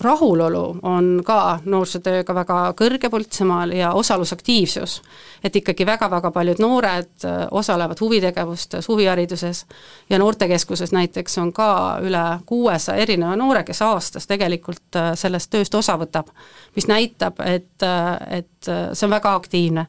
[0.00, 5.02] rahulolu on ka noorsootööga väga kõrge Põltsamaal ja osalusaktiivsus.
[5.44, 9.66] et ikkagi väga-väga paljud noored äh, osalevad huvitegevustes, huvihariduses
[10.10, 15.74] ja noortekeskuses näiteks on ka üle kuuesaja erineva noore, kes aastas tegelikult äh, sellest tööst
[15.74, 16.28] osa võtab,
[16.76, 19.86] mis näitab, et, äh, et see on väga aktiivne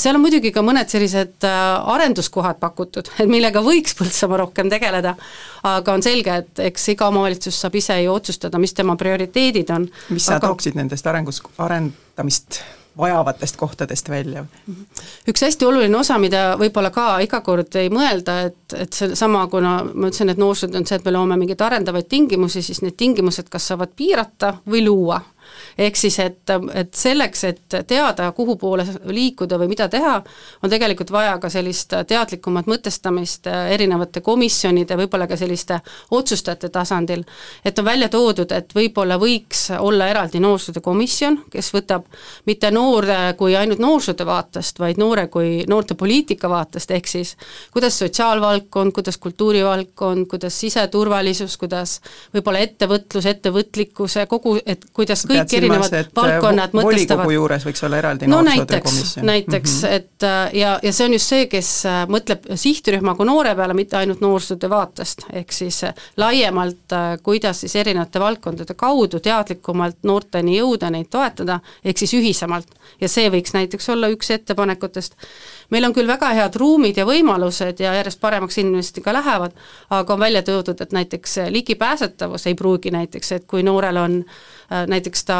[0.00, 5.14] seal on muidugi ka mõned sellised äh, arenduskohad pakutud, et millega võiks Põltsamaa rohkem tegeleda,
[5.68, 9.88] aga on selge, et eks iga omavalitsus saab ise ju otsustada, mis tema prioriteedid on.
[10.10, 10.52] mis sa aga...
[10.52, 12.62] tooksid nendest arengus, arendamist
[12.98, 14.44] vajavatest kohtadest välja?
[15.28, 19.78] üks hästi oluline osa, mida võib-olla ka iga kord ei mõelda, et, et seesama, kuna
[19.88, 23.48] ma ütlesin, et noorsootöö on see, et me loome mingeid arendavaid tingimusi, siis need tingimused
[23.52, 25.20] kas saavad piirata või luua
[25.78, 30.16] ehk siis, et, et selleks, et teada, kuhu poole liikuda või mida teha,
[30.62, 35.80] on tegelikult vaja ka sellist teadlikumat mõtestamist erinevate komisjonide, võib-olla ka selliste
[36.10, 37.24] otsustajate tasandil.
[37.64, 42.06] et on välja toodud, et võib-olla võiks olla eraldi noorsootöökomisjon, kes võtab
[42.46, 47.36] mitte noore kui ainult noorsootöö vaatest, vaid noore kui noortepoliitika vaatest, ehk siis
[47.72, 52.00] kuidas sotsiaalvaldkond, kuidas kultuurivaldkond, kuidas siseturvalisus, kuidas
[52.34, 57.22] võib-olla ettevõtlus, ettevõtlikkus, kogu, et kuidas kõik kõik erinevad valdkonnad mõtestavad.
[57.22, 59.94] volikogu juures võiks olla eraldi no näiteks, näiteks mm, -hmm.
[59.94, 63.74] et äh, ja, ja see on just see, kes äh, mõtleb sihtrühma kui noore peale,
[63.74, 70.58] mitte ainult noorsootöö vaatest, ehk siis äh, laiemalt, kuidas siis erinevate valdkondade kaudu teadlikumalt noorteni
[70.58, 72.68] jõuda, neid toetada, ehk siis ühisemalt.
[73.00, 75.16] ja see võiks näiteks olla üks ettepanekutest,
[75.70, 79.52] meil on küll väga head ruumid ja võimalused ja järjest paremaks kindlasti ka lähevad,
[79.90, 84.24] aga on välja toodud, et näiteks ligipääsetavus ei pruugi näiteks, et kui noorel on
[84.88, 85.38] näiteks ta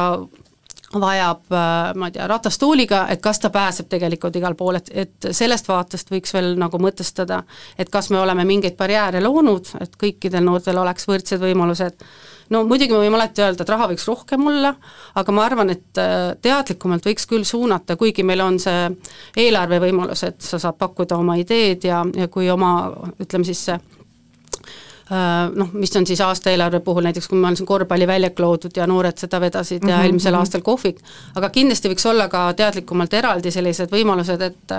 [1.00, 5.30] vajab, äh, ma ei tea, ratastooliga, et kas ta pääseb tegelikult igale poole, et, et
[5.34, 7.42] sellest vaatest võiks veel nagu mõtestada,
[7.78, 12.04] et kas me oleme mingeid barjääre loonud, et kõikidel noortel oleks võrdsed võimalused,
[12.52, 14.74] no muidugi me võime alati öelda, et raha võiks rohkem olla,
[15.14, 18.84] aga ma arvan, et äh, teadlikumalt võiks küll suunata, kuigi meil on see
[19.46, 22.76] eelarvevõimalus, et sa saad pakkuda oma ideed ja, ja kui oma,
[23.22, 24.01] ütleme siis see Äh,
[25.54, 29.18] noh, mis on siis aastaeelarve puhul näiteks, kui meil on siin korvpalliväljak loodud ja noored
[29.18, 29.90] seda vedasid mm -hmm.
[29.90, 30.40] ja mhm, eelmisel mhm.
[30.40, 31.00] aastal kohvik,
[31.34, 34.76] aga kindlasti võiks olla ka teadlikumalt eraldi sellised võimalused, et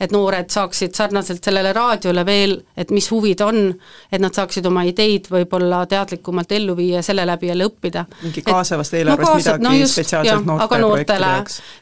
[0.00, 3.74] et noored saaksid sarnaselt sellele raadiole veel, et mis huvid on,
[4.12, 8.04] et nad saaksid oma ideid võib-olla teadlikumalt ellu viia ja selle läbi jälle õppida.
[8.22, 11.32] mingi kaasavast eelarvest no, kaasa, midagi no just, spetsiaalselt noorte noortele,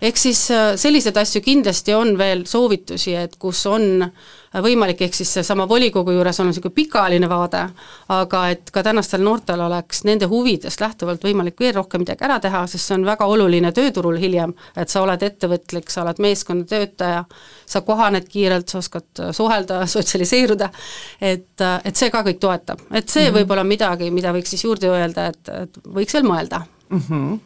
[0.02, 4.10] ehk siis äh, selliseid asju kindlasti on veel soovitusi, et kus on
[4.62, 7.62] võimalik, ehk siis seesama volikogu juures on niisugune pikaajaline vaade,
[8.14, 12.64] aga et ka tänastel noortel oleks nende huvidest lähtuvalt võimalik veel rohkem midagi ära teha,
[12.70, 17.24] sest see on väga oluline tööturul hiljem, et sa oled ettevõtlik, sa oled meeskonnatöötaja,
[17.66, 20.70] sa kohaned kiirelt, sa oskad suhelda, sotsialiseeruda,
[21.20, 22.80] et, et see ka kõik toetab.
[22.90, 23.38] et see mm -hmm.
[23.40, 27.02] võib-olla midagi, mida võiks siis juurde öelda, et, et võiks veel mõelda mm.
[27.08, 27.38] -hmm.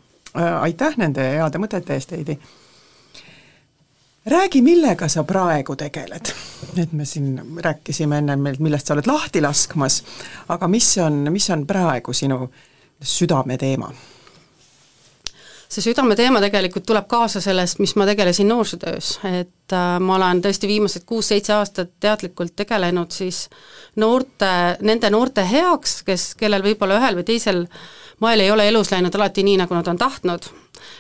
[0.61, 2.39] Aitäh nende heade mõtete eest, Heidi!
[4.29, 6.33] Räägi, millega sa praegu tegeled?
[6.77, 10.03] et me siin rääkisime ennem, millest sa oled lahti laskmas,
[10.49, 12.51] aga mis on, mis on praegu sinu
[13.03, 13.93] südameteema?
[15.69, 20.69] see südameteema tegelikult tuleb kaasa sellest, mis ma tegelesin noorsootöös, et äh, ma olen tõesti
[20.71, 23.49] viimased kuus-seitse aastat teadlikult tegelenud siis
[23.97, 27.67] noorte, nende noorte heaks, kes, kellel võib-olla ühel või teisel
[28.21, 30.51] moel ei ole elus läinud alati nii, nagu nad on tahtnud.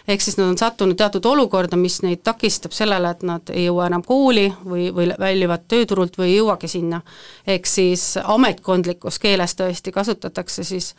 [0.08, 3.86] Ehk siis nad on sattunud teatud olukorda, mis neid takistab sellele, et nad ei jõua
[3.86, 7.00] enam kooli või, või väljuvad tööturult või ei jõuagi sinna.
[7.46, 10.94] ehk siis ametkondlikus keeles tõesti kasutatakse siis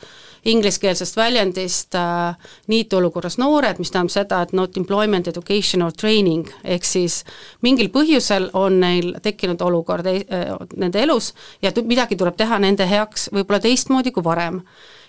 [0.45, 6.85] ingliskeelsest väljendist äh, niitolukorras noored, mis tähendab seda, et not employment, education or training, ehk
[6.85, 7.23] siis
[7.61, 13.29] mingil põhjusel on neil tekkinud olukord äh, nende elus ja midagi tuleb teha nende heaks
[13.33, 14.63] võib-olla teistmoodi kui varem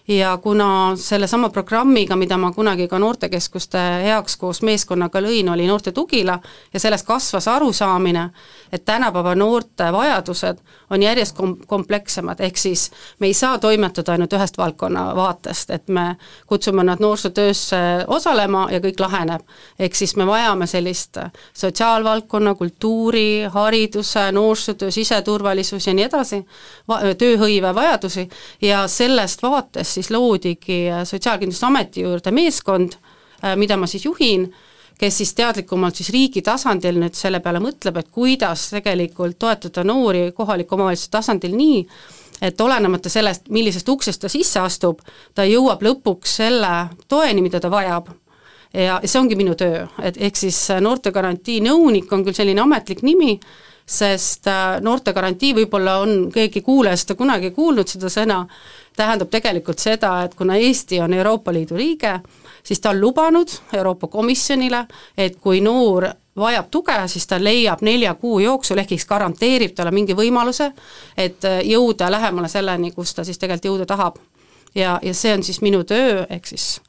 [0.09, 5.93] ja kuna sellesama programmiga, mida ma kunagi ka noortekeskuste heaks koos meeskonnaga lõin, oli noorte
[5.93, 6.39] tugila
[6.73, 8.31] ja sellest kasvas arusaamine,
[8.73, 10.59] et tänapäeva noorte vajadused
[10.91, 15.89] on järjest kom-, komplekssemad, ehk siis me ei saa toimetada ainult ühest valdkonna vaatest, et
[15.89, 19.41] me kutsume nad noorsootöösse osalema ja kõik laheneb.
[19.79, 21.19] ehk siis me vajame sellist
[21.55, 26.45] sotsiaalvaldkonna, kultuuri, hariduse, noorsootöö, siseturvalisus ja nii edasi,
[27.19, 28.29] tööhõive vajadusi
[28.63, 32.97] ja sellest vaatest siis loodigi Sotsiaalkindlustusameti juurde meeskond,
[33.57, 34.49] mida ma siis juhin,
[35.01, 40.27] kes siis teadlikumalt siis riigi tasandil nüüd selle peale mõtleb, et kuidas tegelikult toetada noori
[40.37, 41.79] kohaliku omavalitsuse tasandil nii,
[42.43, 45.01] et olenemata sellest, millisest uksest ta sisse astub,
[45.35, 46.73] ta jõuab lõpuks selle
[47.09, 48.13] toeni, mida ta vajab.
[48.73, 53.39] ja see ongi minu töö, et ehk siis noortegarantii nõunik on küll selline ametlik nimi,
[53.91, 58.45] sest äh, noortegarantii võib-olla on keegi kuulaja seda kunagi kuulnud, seda sõna,
[59.01, 62.19] tähendab tegelikult seda, et kuna Eesti on Euroopa Liidu liige,
[62.63, 64.85] siis ta on lubanud Euroopa Komisjonile,
[65.17, 66.09] et kui noor
[66.41, 70.71] vajab tuge, siis ta leiab nelja kuu jooksul, ehk siis garanteerib talle mingi võimaluse,
[71.17, 74.21] et äh, jõuda lähemale selleni, kus ta siis tegelikult jõuda tahab.
[74.75, 76.81] ja, ja see on siis minu töö, ehk siis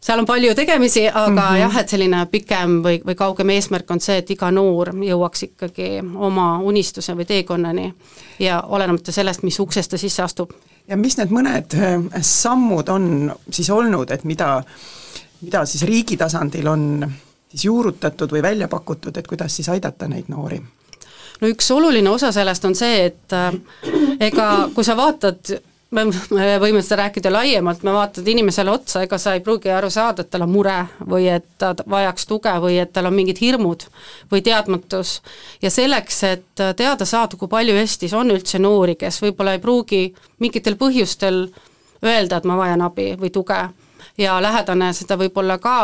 [0.00, 1.60] seal on palju tegemisi, aga mm -hmm.
[1.60, 5.90] jah, et selline pikem või, või kaugem eesmärk on see, et iga noor jõuaks ikkagi
[6.14, 7.94] oma unistuse või teekonnani
[8.38, 10.52] ja olenemata sellest, mis uksest ta sisse astub
[10.88, 14.62] ja mis need mõned äh, sammud on siis olnud, et mida,
[15.40, 17.06] mida siis riigi tasandil on
[17.48, 20.60] siis juurutatud või välja pakutud, et kuidas siis aidata neid noori?
[21.40, 23.52] no üks oluline osa sellest on see, et äh,
[24.30, 25.58] ega kui sa vaatad
[25.90, 29.90] me, me võime seda rääkida laiemalt, me vaatad inimesele otsa, ega sa ei pruugi aru
[29.92, 30.76] saada, et tal on mure
[31.08, 33.88] või et ta vajaks tuge või et tal on mingid hirmud
[34.32, 35.18] või teadmatus.
[35.62, 40.02] ja selleks, et teada saada, kui palju Eestis on üldse noori, kes võib-olla ei pruugi
[40.38, 41.46] mingitel põhjustel
[42.04, 43.62] öelda, et ma vajan abi või tuge,
[44.18, 45.76] ja lähedane seda võib-olla ka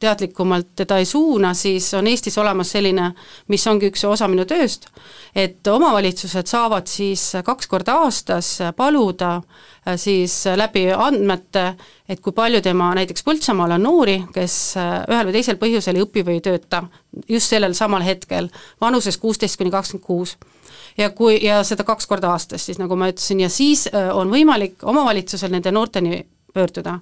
[0.00, 3.12] teadlikumalt teda ei suuna, siis on Eestis olemas selline,
[3.48, 4.88] mis ongi üks osa minu tööst,
[5.34, 11.74] et omavalitsused saavad siis kaks korda aastas paluda äh, siis läbi andmete,
[12.08, 16.04] et kui palju tema näiteks Põltsamaal on noori, kes äh, ühel või teisel põhjusel ei
[16.04, 16.84] õpi või ei tööta
[17.28, 20.36] just sellel samal hetkel, vanuses kuusteist kuni kakskümmend kuus.
[20.96, 24.30] Ja kui, ja seda kaks korda aastas siis, nagu ma ütlesin, ja siis äh, on
[24.32, 26.98] võimalik omavalitsusel nende noorteni pöörduda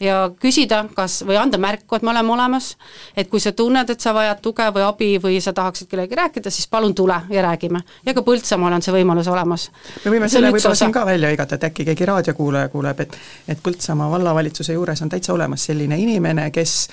[0.00, 2.70] ja küsida, kas, või anda märku, et me oleme olemas,
[3.16, 6.50] et kui sa tunned, et sa vajad tuge või abi või sa tahaksid kellegagi rääkida,
[6.54, 7.82] siis palun tule ja räägime.
[8.06, 9.70] ja ka Põltsamaal on see võimalus olemas.
[10.04, 13.62] me võime selle võib-olla siin ka välja hõigata, et äkki keegi raadiokuulaja kuuleb, et et
[13.62, 16.88] Põltsamaa vallavalitsuse juures on täitsa olemas selline inimene, kes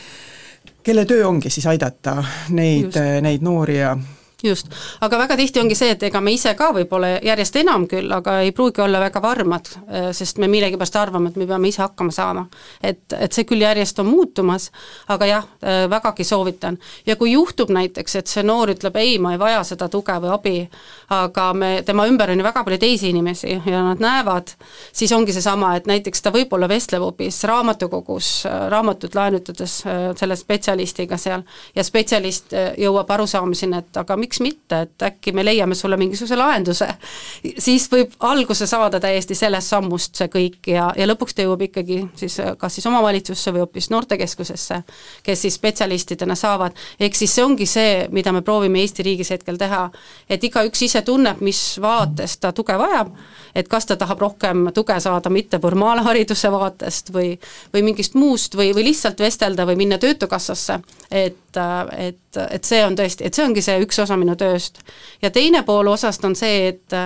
[0.84, 3.96] kelle töö ongi siis aidata neid, neid noori ja
[4.45, 4.71] just,
[5.05, 8.39] aga väga tihti ongi see, et ega me ise ka võib-olla järjest enam küll, aga
[8.45, 12.13] ei pruugi olla väga varmad, äh, sest me millegipärast arvame, et me peame ise hakkama
[12.15, 12.45] saama.
[12.81, 14.69] et, et see küll järjest on muutumas,
[15.08, 16.77] aga jah, äh, vägagi soovitan.
[17.05, 20.34] ja kui juhtub näiteks, et see noor ütleb ei, ma ei vaja seda tuge või
[20.34, 20.55] abi,
[21.10, 24.54] aga me, tema ümber on ju väga palju teisi inimesi ja nad näevad,
[24.94, 29.76] siis ongi seesama, et näiteks ta võib-olla vestleb hoopis raamatukogus, äh, raamatut laenutades
[30.20, 31.44] selle spetsialistiga seal
[31.76, 36.88] ja spetsialist jõuab arusaamiseni, et aga miks mitte, et äkki me leiame sulle mingisuguse lahenduse.
[37.58, 42.02] siis võib alguse saada täiesti sellest sammust see kõik ja, ja lõpuks ta jõuab ikkagi
[42.15, 44.82] siis kas siis omavalitsusse või hoopis noortekeskusesse,
[45.24, 49.60] kes siis spetsialistidena saavad, ehk siis see ongi see, mida me proovime Eesti riigis hetkel
[49.62, 49.84] teha,
[50.30, 53.12] et igaüks ise tunneb, mis vaates ta tuge vajab,
[53.55, 57.34] et kas ta tahab rohkem tuge saada mitte formaalhariduse vaatest või,
[57.73, 60.79] või mingist muust või, või lihtsalt vestelda või minna Töötukassasse,
[61.12, 61.60] et,
[61.97, 64.79] et, et see on tõesti, et see ongi see üks osa minu tööst.
[65.21, 66.99] ja teine pool osast on see, et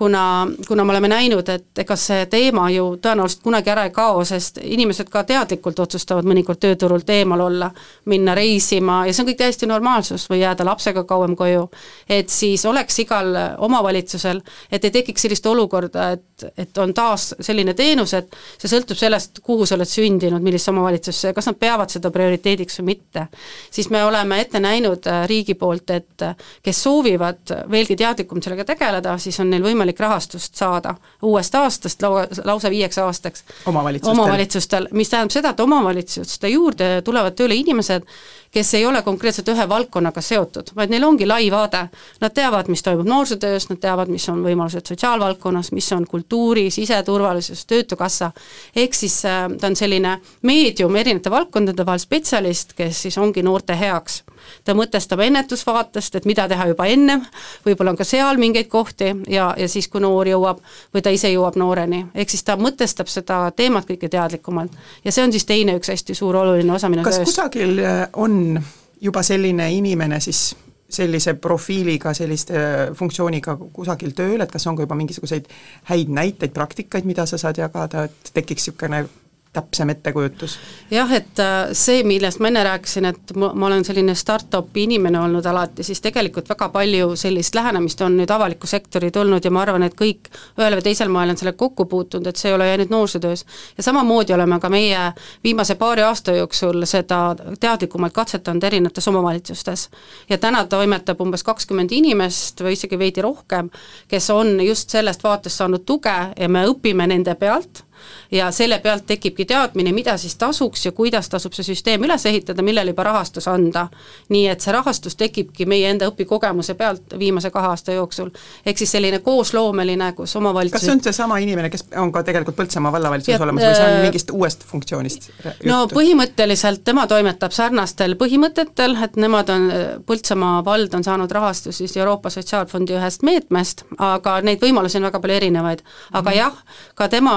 [0.00, 4.22] kuna, kuna me oleme näinud, et ega see teema ju tõenäoliselt kunagi ära ei kao,
[4.24, 7.68] sest inimesed ka teadlikult otsustavad mõnikord tööturult eemal olla,
[8.08, 11.66] minna reisima ja see on kõik täiesti normaalsus või jääda lapsega kauem koju.
[12.08, 14.40] et siis oleks igal omavalitsusel,
[14.72, 16.24] et ei tekiks sellist olukorda, et,
[16.56, 21.32] et on taas selline teenus, et see sõltub sellest, kuhu sa oled sündinud, millisesse omavalitsusse
[21.32, 23.26] ja kas nad peavad seda prioriteediks või mitte.
[23.70, 28.64] siis me oleme ette näinud äh, riigi poolt, et äh, kes soovivad veelgi teadlikumalt sellega
[28.64, 33.44] tegeleda, siis on neil võimalik võimalik rahastust saada uuest aastast lau-, lausa viieks aastaks.
[33.66, 38.04] omavalitsustel, omavalitsustel, mis tähendab seda, et omavalitsuste juurde tulevad tööle inimesed,
[38.50, 41.84] kes ei ole konkreetselt ühe valdkonnaga seotud, vaid neil ongi lai vaade.
[42.20, 47.66] Nad teavad, mis toimub noorsootöös, nad teavad, mis on võimalused sotsiaalvaldkonnas, mis on kultuuri, siseturvalisus,
[47.70, 48.32] Töötukassa,
[48.76, 53.78] ehk siis äh, ta on selline meedium erinevate valdkondade vahel spetsialist, kes siis ongi noorte
[53.78, 54.22] heaks
[54.64, 57.24] ta mõtestab ennetusvaatest, et mida teha juba ennem,
[57.66, 60.62] võib-olla on ka seal mingeid kohti ja, ja siis, kui noor jõuab
[60.94, 64.72] või ta ise jõuab nooreni, ehk siis ta mõtestab seda teemat kõige teadlikumalt.
[65.04, 67.32] ja see on siis teine üks hästi suur oluline osa minu kas tööst.
[67.32, 68.60] kusagil äh, on
[69.00, 70.50] juba selline inimene siis
[70.90, 75.48] sellise profiiliga, selliste äh, funktsiooniga kusagil tööl, et kas on ka juba mingisuguseid
[75.90, 79.04] häid näiteid, praktikaid, mida sa saad jagada, et tekiks niisugune
[79.52, 80.58] täpsem ettekujutus?
[80.90, 85.18] jah, et äh, see, millest ma enne rääkisin, et ma, ma olen selline startup'i inimene
[85.20, 89.64] olnud alati, siis tegelikult väga palju sellist lähenemist on nüüd avalikku sektori tulnud ja ma
[89.64, 92.70] arvan, et kõik ühel või teisel moel on sellega kokku puutunud, et see ei ole
[92.70, 93.44] ainult noorsootöös.
[93.76, 95.02] ja samamoodi oleme ka meie
[95.44, 97.20] viimase paari aasta jooksul seda
[97.60, 99.88] teadlikumalt katsetanud erinevates omavalitsustes.
[100.28, 103.70] ja täna toimetab umbes kakskümmend inimest või isegi veidi rohkem,
[104.08, 107.89] kes on just sellest vaatest saanud tuge ja me õpime nende pealt
[108.30, 112.62] ja selle pealt tekibki teadmine, mida siis tasuks ja kuidas tasub see süsteem üles ehitada,
[112.62, 113.88] millele juba rahastus anda.
[114.28, 118.30] nii et see rahastus tekibki meie enda õpikogemuse pealt viimase kahe aasta jooksul.
[118.66, 122.56] ehk siis selline koosloomeline, kus omavalitsus kas see on seesama inimene, kes on ka tegelikult
[122.60, 125.68] Põltsamaa vallavalitsuses olemas või see on äh, mingist uuest funktsioonist juttu?
[125.68, 129.68] no põhimõtteliselt tema toimetab sarnastel põhimõtetel, et nemad on,
[130.06, 135.20] Põltsamaa vald on saanud rahastust siis Euroopa Sotsiaalfondi ühest meetmest, aga neid võimalusi on väga
[135.22, 135.82] palju erinevaid.
[136.12, 136.38] aga mm -hmm.
[136.38, 136.52] jah,
[136.94, 137.34] ka tema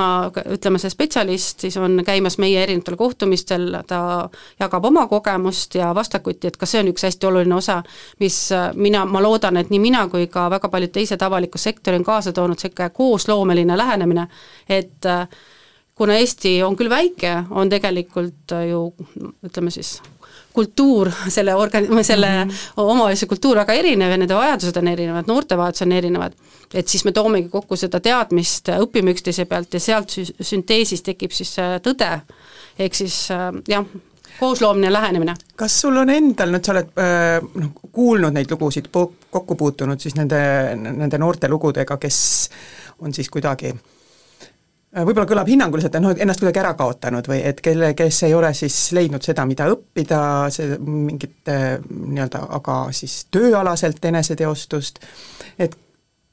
[0.54, 6.52] ütleme, see spetsialist siis on käimas meie erinevatel kohtumistel, ta jagab oma kogemust ja vastakuti,
[6.52, 7.80] et ka see on üks hästi oluline osa,
[8.20, 8.38] mis
[8.76, 12.34] mina, ma loodan, et nii mina kui ka väga paljud teised avaliku sektori on kaasa
[12.34, 14.28] toonud niisugune koosloomeline lähenemine,
[14.70, 15.12] et
[15.95, 18.88] kuna Eesti on küll väike, on tegelikult ju
[19.45, 19.99] ütleme siis
[20.53, 22.73] kultuur, selle organ-, selle mm -hmm.
[22.77, 26.34] omavalitsuse kultuur väga erinev ja nende vajadused on erinevad, noortevajadused on erinevad,
[26.73, 31.32] et siis me toomegi kokku seda teadmist, õpime üksteise pealt ja sealt sü-, sünteesis tekib
[31.32, 32.19] siis tõde,
[32.79, 33.29] ehk siis
[33.67, 33.86] jah,
[34.39, 35.34] koosloomine lähenemine.
[35.56, 36.93] kas sul on endal, nüüd sa oled
[37.56, 38.89] noh, kuulnud neid lugusid,
[39.32, 40.39] kokku puutunud siis nende,
[40.75, 42.49] nende noorte lugudega, kes
[42.99, 43.73] on siis kuidagi
[44.93, 48.53] võib-olla kõlab hinnanguliselt, et noh, ennast kuidagi ära kaotanud või et kelle, kes ei ole
[48.58, 50.19] siis leidnud seda, mida õppida,
[50.53, 55.01] see mingit nii-öelda aga siis tööalaselt eneseteostust,
[55.58, 55.77] et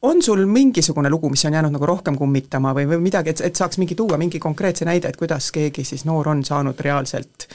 [0.02, 3.56] on sul mingisugune lugu, mis on jäänud nagu rohkem kummitama või, või midagi, et, et
[3.56, 7.48] saaks mingi tuua mingi konkreetse näide, et kuidas keegi siis noor on saanud reaalselt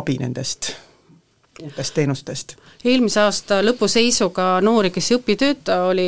[0.00, 0.72] abi nendest
[1.62, 2.56] uutest teenustest?
[2.84, 6.06] eelmise aasta lõpu seisuga noori, kes ei õpi, tööta, oli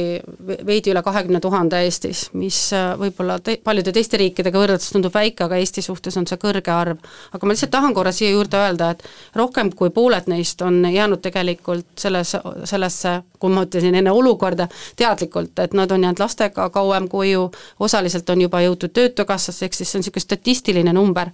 [0.66, 5.46] veidi üle kahekümne tuhande Eestis, mis äh, võib-olla te-, paljude teiste riikidega võrreldes tundub väike,
[5.46, 7.00] aga Eesti suhtes on see kõrge arv.
[7.32, 9.04] aga ma lihtsalt tahan korra siia juurde öelda, et
[9.38, 15.58] rohkem kui pooled neist on jäänud tegelikult selles, sellesse, kui ma ütlesin enne olukorda, teadlikult,
[15.64, 19.98] et nad on jäänud lastega kauem koju, osaliselt on juba jõutud Töötukassasse, ehk siis see
[19.98, 21.32] on niisugune statistiline number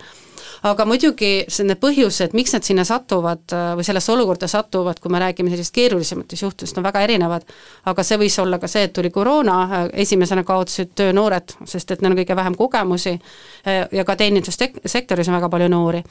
[0.68, 1.30] aga muidugi
[1.66, 5.74] need põhjused, miks nad sinna satuvad äh, või sellesse olukorda satuvad, kui me räägime sellist
[5.74, 7.46] keerulisematest juhtudest, on väga erinevad,
[7.90, 11.90] aga see võis olla ka see, et tuli koroona, äh, esimesena kaotasid töö noored, sest
[11.94, 16.02] et neil on kõige vähem kogemusi äh, ja ka teenindussektoris on väga palju noori.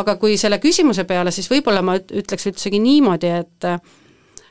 [0.00, 3.68] aga kui selle küsimuse peale, siis võib-olla ma ütleks üldsegi niimoodi, et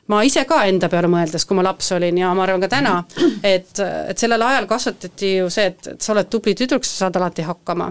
[0.08, 3.00] ma ise ka enda peale mõeldes, kui ma laps olin ja ma arvan ka täna,
[3.44, 7.20] et, et sellel ajal kasvatati ju see, et, et sa oled tubli tüdruk, sa saad
[7.20, 7.90] alati hakkama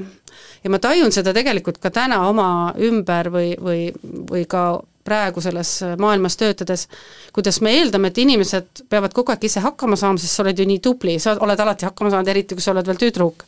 [0.66, 3.86] ja ma tajun seda tegelikult ka täna oma ümber või, või,
[4.26, 4.66] või ka
[5.06, 5.70] praegu selles
[6.02, 6.88] maailmas töötades,
[7.34, 10.66] kuidas me eeldame, et inimesed peavad kogu aeg ise hakkama saama, sest sa oled ju
[10.66, 13.46] nii tubli, sa oled alati hakkama saanud, eriti kui sa oled veel tüdruk.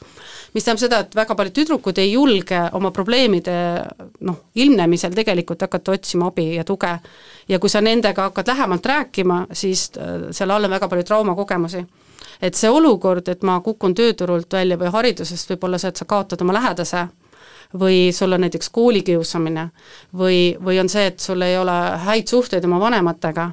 [0.54, 3.56] mis tähendab seda, et väga paljud tüdrukud ei julge oma probleemide
[4.24, 6.94] noh, ilmnemisel tegelikult hakata otsima abi ja tuge.
[7.48, 11.84] ja kui sa nendega hakkad lähemalt rääkima, siis äh, seal all on väga palju traumakogemusi
[12.42, 16.04] et see olukord, et ma kukun tööturult välja või haridusest, võib olla see, et sa
[16.08, 17.06] kaotad oma lähedase,
[17.78, 19.68] või sul on näiteks koolikiusamine
[20.16, 23.50] või, või on see, et sul ei ole häid suhteid oma vanematega,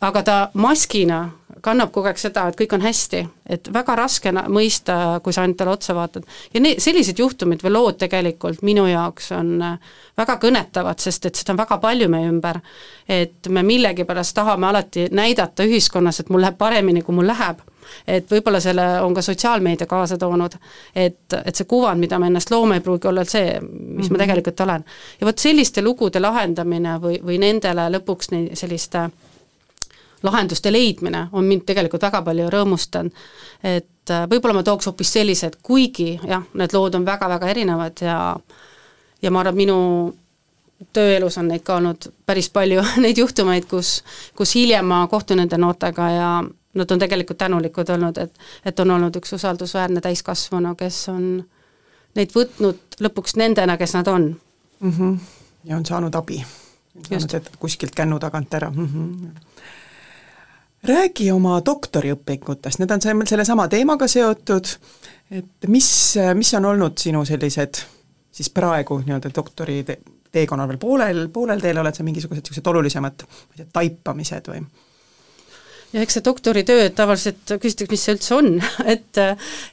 [0.00, 1.22] aga ta maskina
[1.62, 3.20] kannab kogu aeg seda, et kõik on hästi,
[3.54, 6.24] et väga raske mõista, kui sa ainult talle otsa vaatad.
[6.54, 9.52] ja ne-, sellised juhtumid või lood tegelikult minu jaoks on
[10.18, 12.60] väga kõnetavad, sest et seda on väga palju meie ümber.
[13.08, 17.62] et me millegipärast tahame alati näidata ühiskonnas, et mul läheb paremini, kui mul läheb
[18.06, 20.54] et võib-olla selle on ka sotsiaalmeedia kaasa toonud,
[20.94, 24.10] et, et see kuvand, mida me ennast loome, ei pruugi olla see, mis mm -hmm.
[24.10, 24.22] ma mhm.
[24.24, 24.84] tegelikult olen.
[25.20, 29.10] ja vot selliste lugude lahendamine või, või nendele lõpuks neid selliste
[30.22, 33.12] lahenduste leidmine on mind tegelikult väga palju rõõmustanud,
[33.62, 38.36] et äh, võib-olla ma tooks hoopis sellised, kuigi jah, need lood on väga-väga erinevad ja
[39.22, 39.78] ja ma arvan, et minu
[40.92, 44.00] tööelus on neid ka olnud päris palju, neid juhtumeid, kus,
[44.36, 46.32] kus hiljem ma kohtun nende noortega ja
[46.74, 51.44] nad on tegelikult tänulikud olnud, et et on olnud üks usaldusväärne täiskasvanu, kes on
[52.16, 54.40] neid võtnud lõpuks nendena, kes nad on
[54.80, 54.92] mm.
[54.92, 55.18] -hmm.
[55.64, 56.44] ja on saanud abi.
[57.08, 58.86] saanud kuskilt kännu tagant ära mm.
[58.86, 59.30] -hmm.
[60.82, 64.66] räägi oma doktoriõpingutest, need on sellesama teemaga seotud,
[65.30, 67.84] et mis, mis on olnud sinu sellised
[68.32, 69.98] siis praegu nii-öelda doktori te
[70.32, 74.62] teekonnal veel poolel, poolel teel, oled sa mingisugused niisugused olulisemad, ma ei tea, taipamised või?
[75.92, 78.50] Ja eks see doktoritöö, tavaliselt küsitakse, mis see üldse on
[78.94, 79.20] et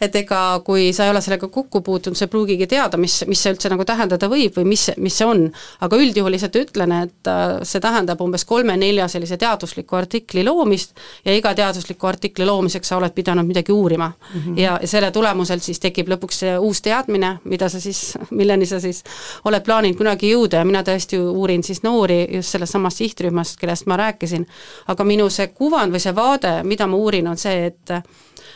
[0.02, 3.42] et ega kui sa ei ole sellega kokku puutunud, sa ei pruugigi teada, mis, mis
[3.44, 5.46] see üldse nagu tähendada võib või mis, mis see on.
[5.86, 11.36] aga üldjuhul lihtsalt ütlen, et äh, see tähendab umbes kolme-nelja sellise teadusliku artikli loomist ja
[11.36, 14.42] iga teadusliku artikli loomiseks sa oled pidanud midagi uurima mm.
[14.42, 14.60] -hmm.
[14.60, 19.04] ja selle tulemusel siis tekib lõpuks see uus teadmine, mida sa siis, milleni sa siis
[19.46, 23.86] oled plaaninud kunagi jõuda ja mina tõesti uurin siis noori just sellest samast sihtrühmast, kellest
[23.86, 24.46] ma rääkisin.
[24.88, 27.94] aga minu see kuvand või see see vaade, mida ma uurin, on see, et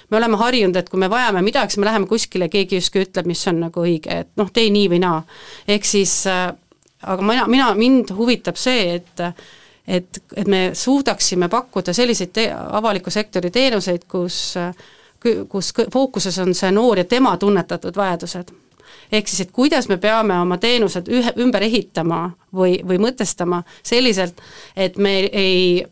[0.09, 3.29] me oleme harjunud, et kui me vajame midagi, siis me läheme kuskile, keegi justkui ütleb,
[3.29, 5.21] mis on nagu õige, et noh, tee nii või naa.
[5.67, 6.49] ehk siis äh,
[7.03, 9.27] aga mina, mina, mind huvitab see, et
[9.87, 14.55] et, et me suudaksime pakkuda selliseid te-, avaliku sektori teenuseid, kus
[15.49, 18.51] kus fookuses on see noor ja tema tunnetatud vajadused
[19.11, 22.25] ehk siis, et kuidas me peame oma teenused ühe, ümber ehitama
[22.55, 24.41] või, või mõtestama selliselt,
[24.75, 25.83] et me ei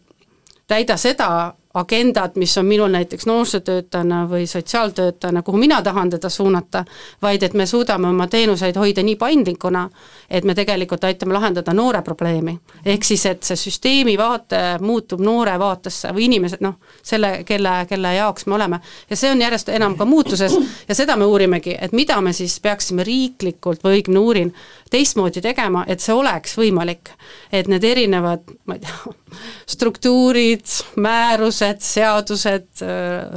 [0.72, 1.32] täida seda
[1.74, 6.84] agendat, mis on minul näiteks noorsootöötajana või sotsiaaltöötajana, kuhu mina tahan teda suunata,
[7.22, 9.86] vaid et me suudame oma teenuseid hoida nii paindlikuna,
[10.30, 12.60] et me tegelikult aitame lahendada noore probleemi.
[12.86, 18.14] ehk siis, et see süsteemi vaate muutub noore vaatesse või inimesed, noh, selle, kelle, kelle
[18.16, 18.80] jaoks me oleme.
[19.10, 20.58] ja see on järjest enam ka muutuses
[20.88, 24.54] ja seda me uurimegi, et mida me siis peaksime riiklikult või õigemini uurin,
[24.90, 27.10] teistmoodi tegema, et see oleks võimalik.
[27.52, 29.21] et need erinevad, ma ei tea,
[29.70, 30.66] struktuurid,
[31.02, 32.84] määrused, seadused,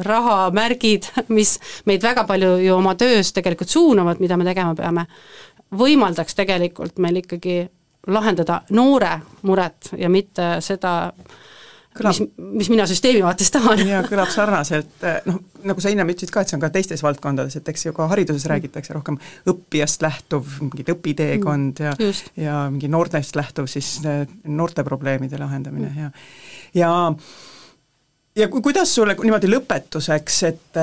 [0.06, 1.56] rahamärgid, mis
[1.88, 5.06] meid väga palju ju oma töös tegelikult suunavad, mida me tegema peame,
[5.74, 7.62] võimaldaks tegelikult meil ikkagi
[8.06, 9.16] lahendada noore
[9.48, 10.94] muret ja mitte seda
[11.94, 13.78] Kõlab- mis, mis mina süsteemi vaates tahan.
[13.86, 17.54] ja kõlab sarnaselt, noh, nagu sa ennem ütlesid ka, et see on ka teistes valdkondades,
[17.60, 19.18] et eks ju ka hariduses räägitakse rohkem
[19.50, 22.32] õppijast lähtuv mingid õpiteekond ja Just.
[22.36, 26.10] ja mingi noortest lähtuv siis eh, noorte probleemide lahendamine ja
[26.74, 26.92] ja
[28.36, 30.80] ja ku- kuidas sulle niimoodi lõpetuseks, et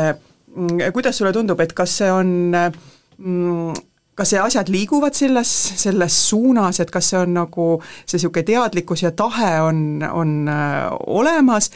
[0.55, 3.73] mm, kuidas sulle tundub, et kas see on mm,
[4.21, 5.49] kas see asjad liiguvad selles,
[5.81, 10.91] selles suunas, et kas see on nagu see niisugune teadlikkus ja tahe on, on äh,
[11.09, 11.71] olemas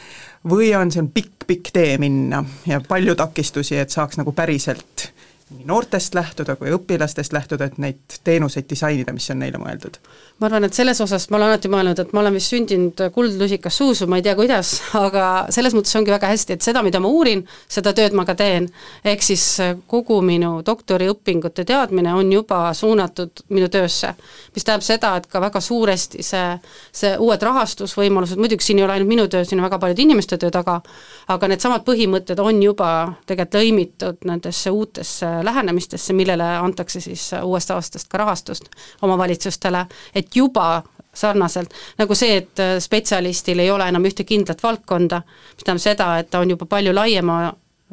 [0.46, 5.08] või on see on pikk-pikk tee minna ja palju takistusi, et saaks nagu päriselt
[5.50, 10.00] nii noortest lähtuda kui õpilastest lähtuda, et neid teenuseid disainida, mis on neile mõeldud?
[10.40, 13.78] ma arvan, et selles osas ma olen alati mõelnud, et ma olen vist sündinud kuldlusikas
[13.78, 14.72] suusu, ma ei tea, kuidas,
[15.06, 18.34] aga selles mõttes ongi väga hästi, et seda, mida ma uurin, seda tööd ma ka
[18.36, 18.66] teen.
[19.04, 19.44] ehk siis
[19.86, 24.16] kogu minu doktoriõpingute teadmine on juba suunatud minu töösse.
[24.54, 26.58] mis tähendab seda, et ka väga suuresti see,
[26.92, 30.42] see uued rahastusvõimalused, muidugi siin ei ole ainult minu töö, siin on väga paljude inimeste
[30.42, 30.80] töö taga,
[31.28, 32.90] aga needsamad põhimõtted on juba
[33.26, 38.70] tegelikult lõimitud nendesse uutesse lähenemistesse, millele antakse siis uuest aastast ka rahastust
[39.02, 40.82] omavalitsustele, et juba
[41.14, 45.22] sarnaselt, nagu see, et spetsialistil ei ole enam ühte kindlat valdkonda,
[45.54, 47.38] mis tähendab seda, et ta on juba palju laiema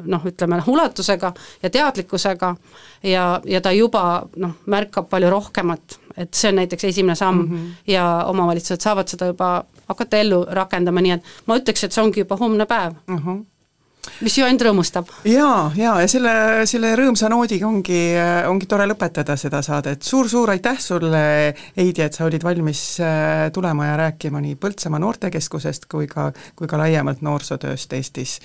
[0.02, 1.32] noh, ütleme ulatusega
[1.62, 2.54] ja teadlikkusega
[3.02, 7.48] ja, ja ta juba noh, märkab palju rohkemat, et see on näiteks esimene samm mm
[7.52, 7.72] -hmm.
[7.92, 12.20] ja omavalitsused saavad seda juba hakata ellu rakendama, nii et ma ütleks, et see ongi
[12.20, 13.20] juba homne päev uh.
[13.26, 13.44] -huh
[14.20, 15.14] mis ju ainult rõõmustab.
[15.30, 16.34] jaa, jaa, ja selle,
[16.70, 18.02] selle rõõmsa noodiga ongi,
[18.50, 23.50] ongi tore lõpetada seda saadet suur,, suur-suur aitäh sulle, Heidi, et sa olid valmis äh,
[23.52, 28.38] tulema ja rääkima nii Põltsamaa Noortekeskusest kui ka, kui ka laiemalt noorsootööst Eestis.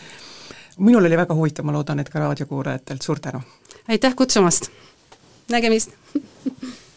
[0.78, 3.42] minul oli väga huvitav, ma loodan, et ka raadiokuulajatelt, suur tänu!
[3.88, 4.70] aitäh kutsumast!
[5.50, 5.96] nägemist!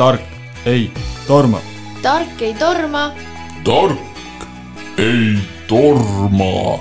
[0.00, 0.22] tark
[0.64, 0.90] ei
[1.26, 1.58] torma.
[2.02, 3.12] tark ei torma.
[3.64, 4.46] tark
[4.96, 5.36] ei
[5.68, 6.80] torma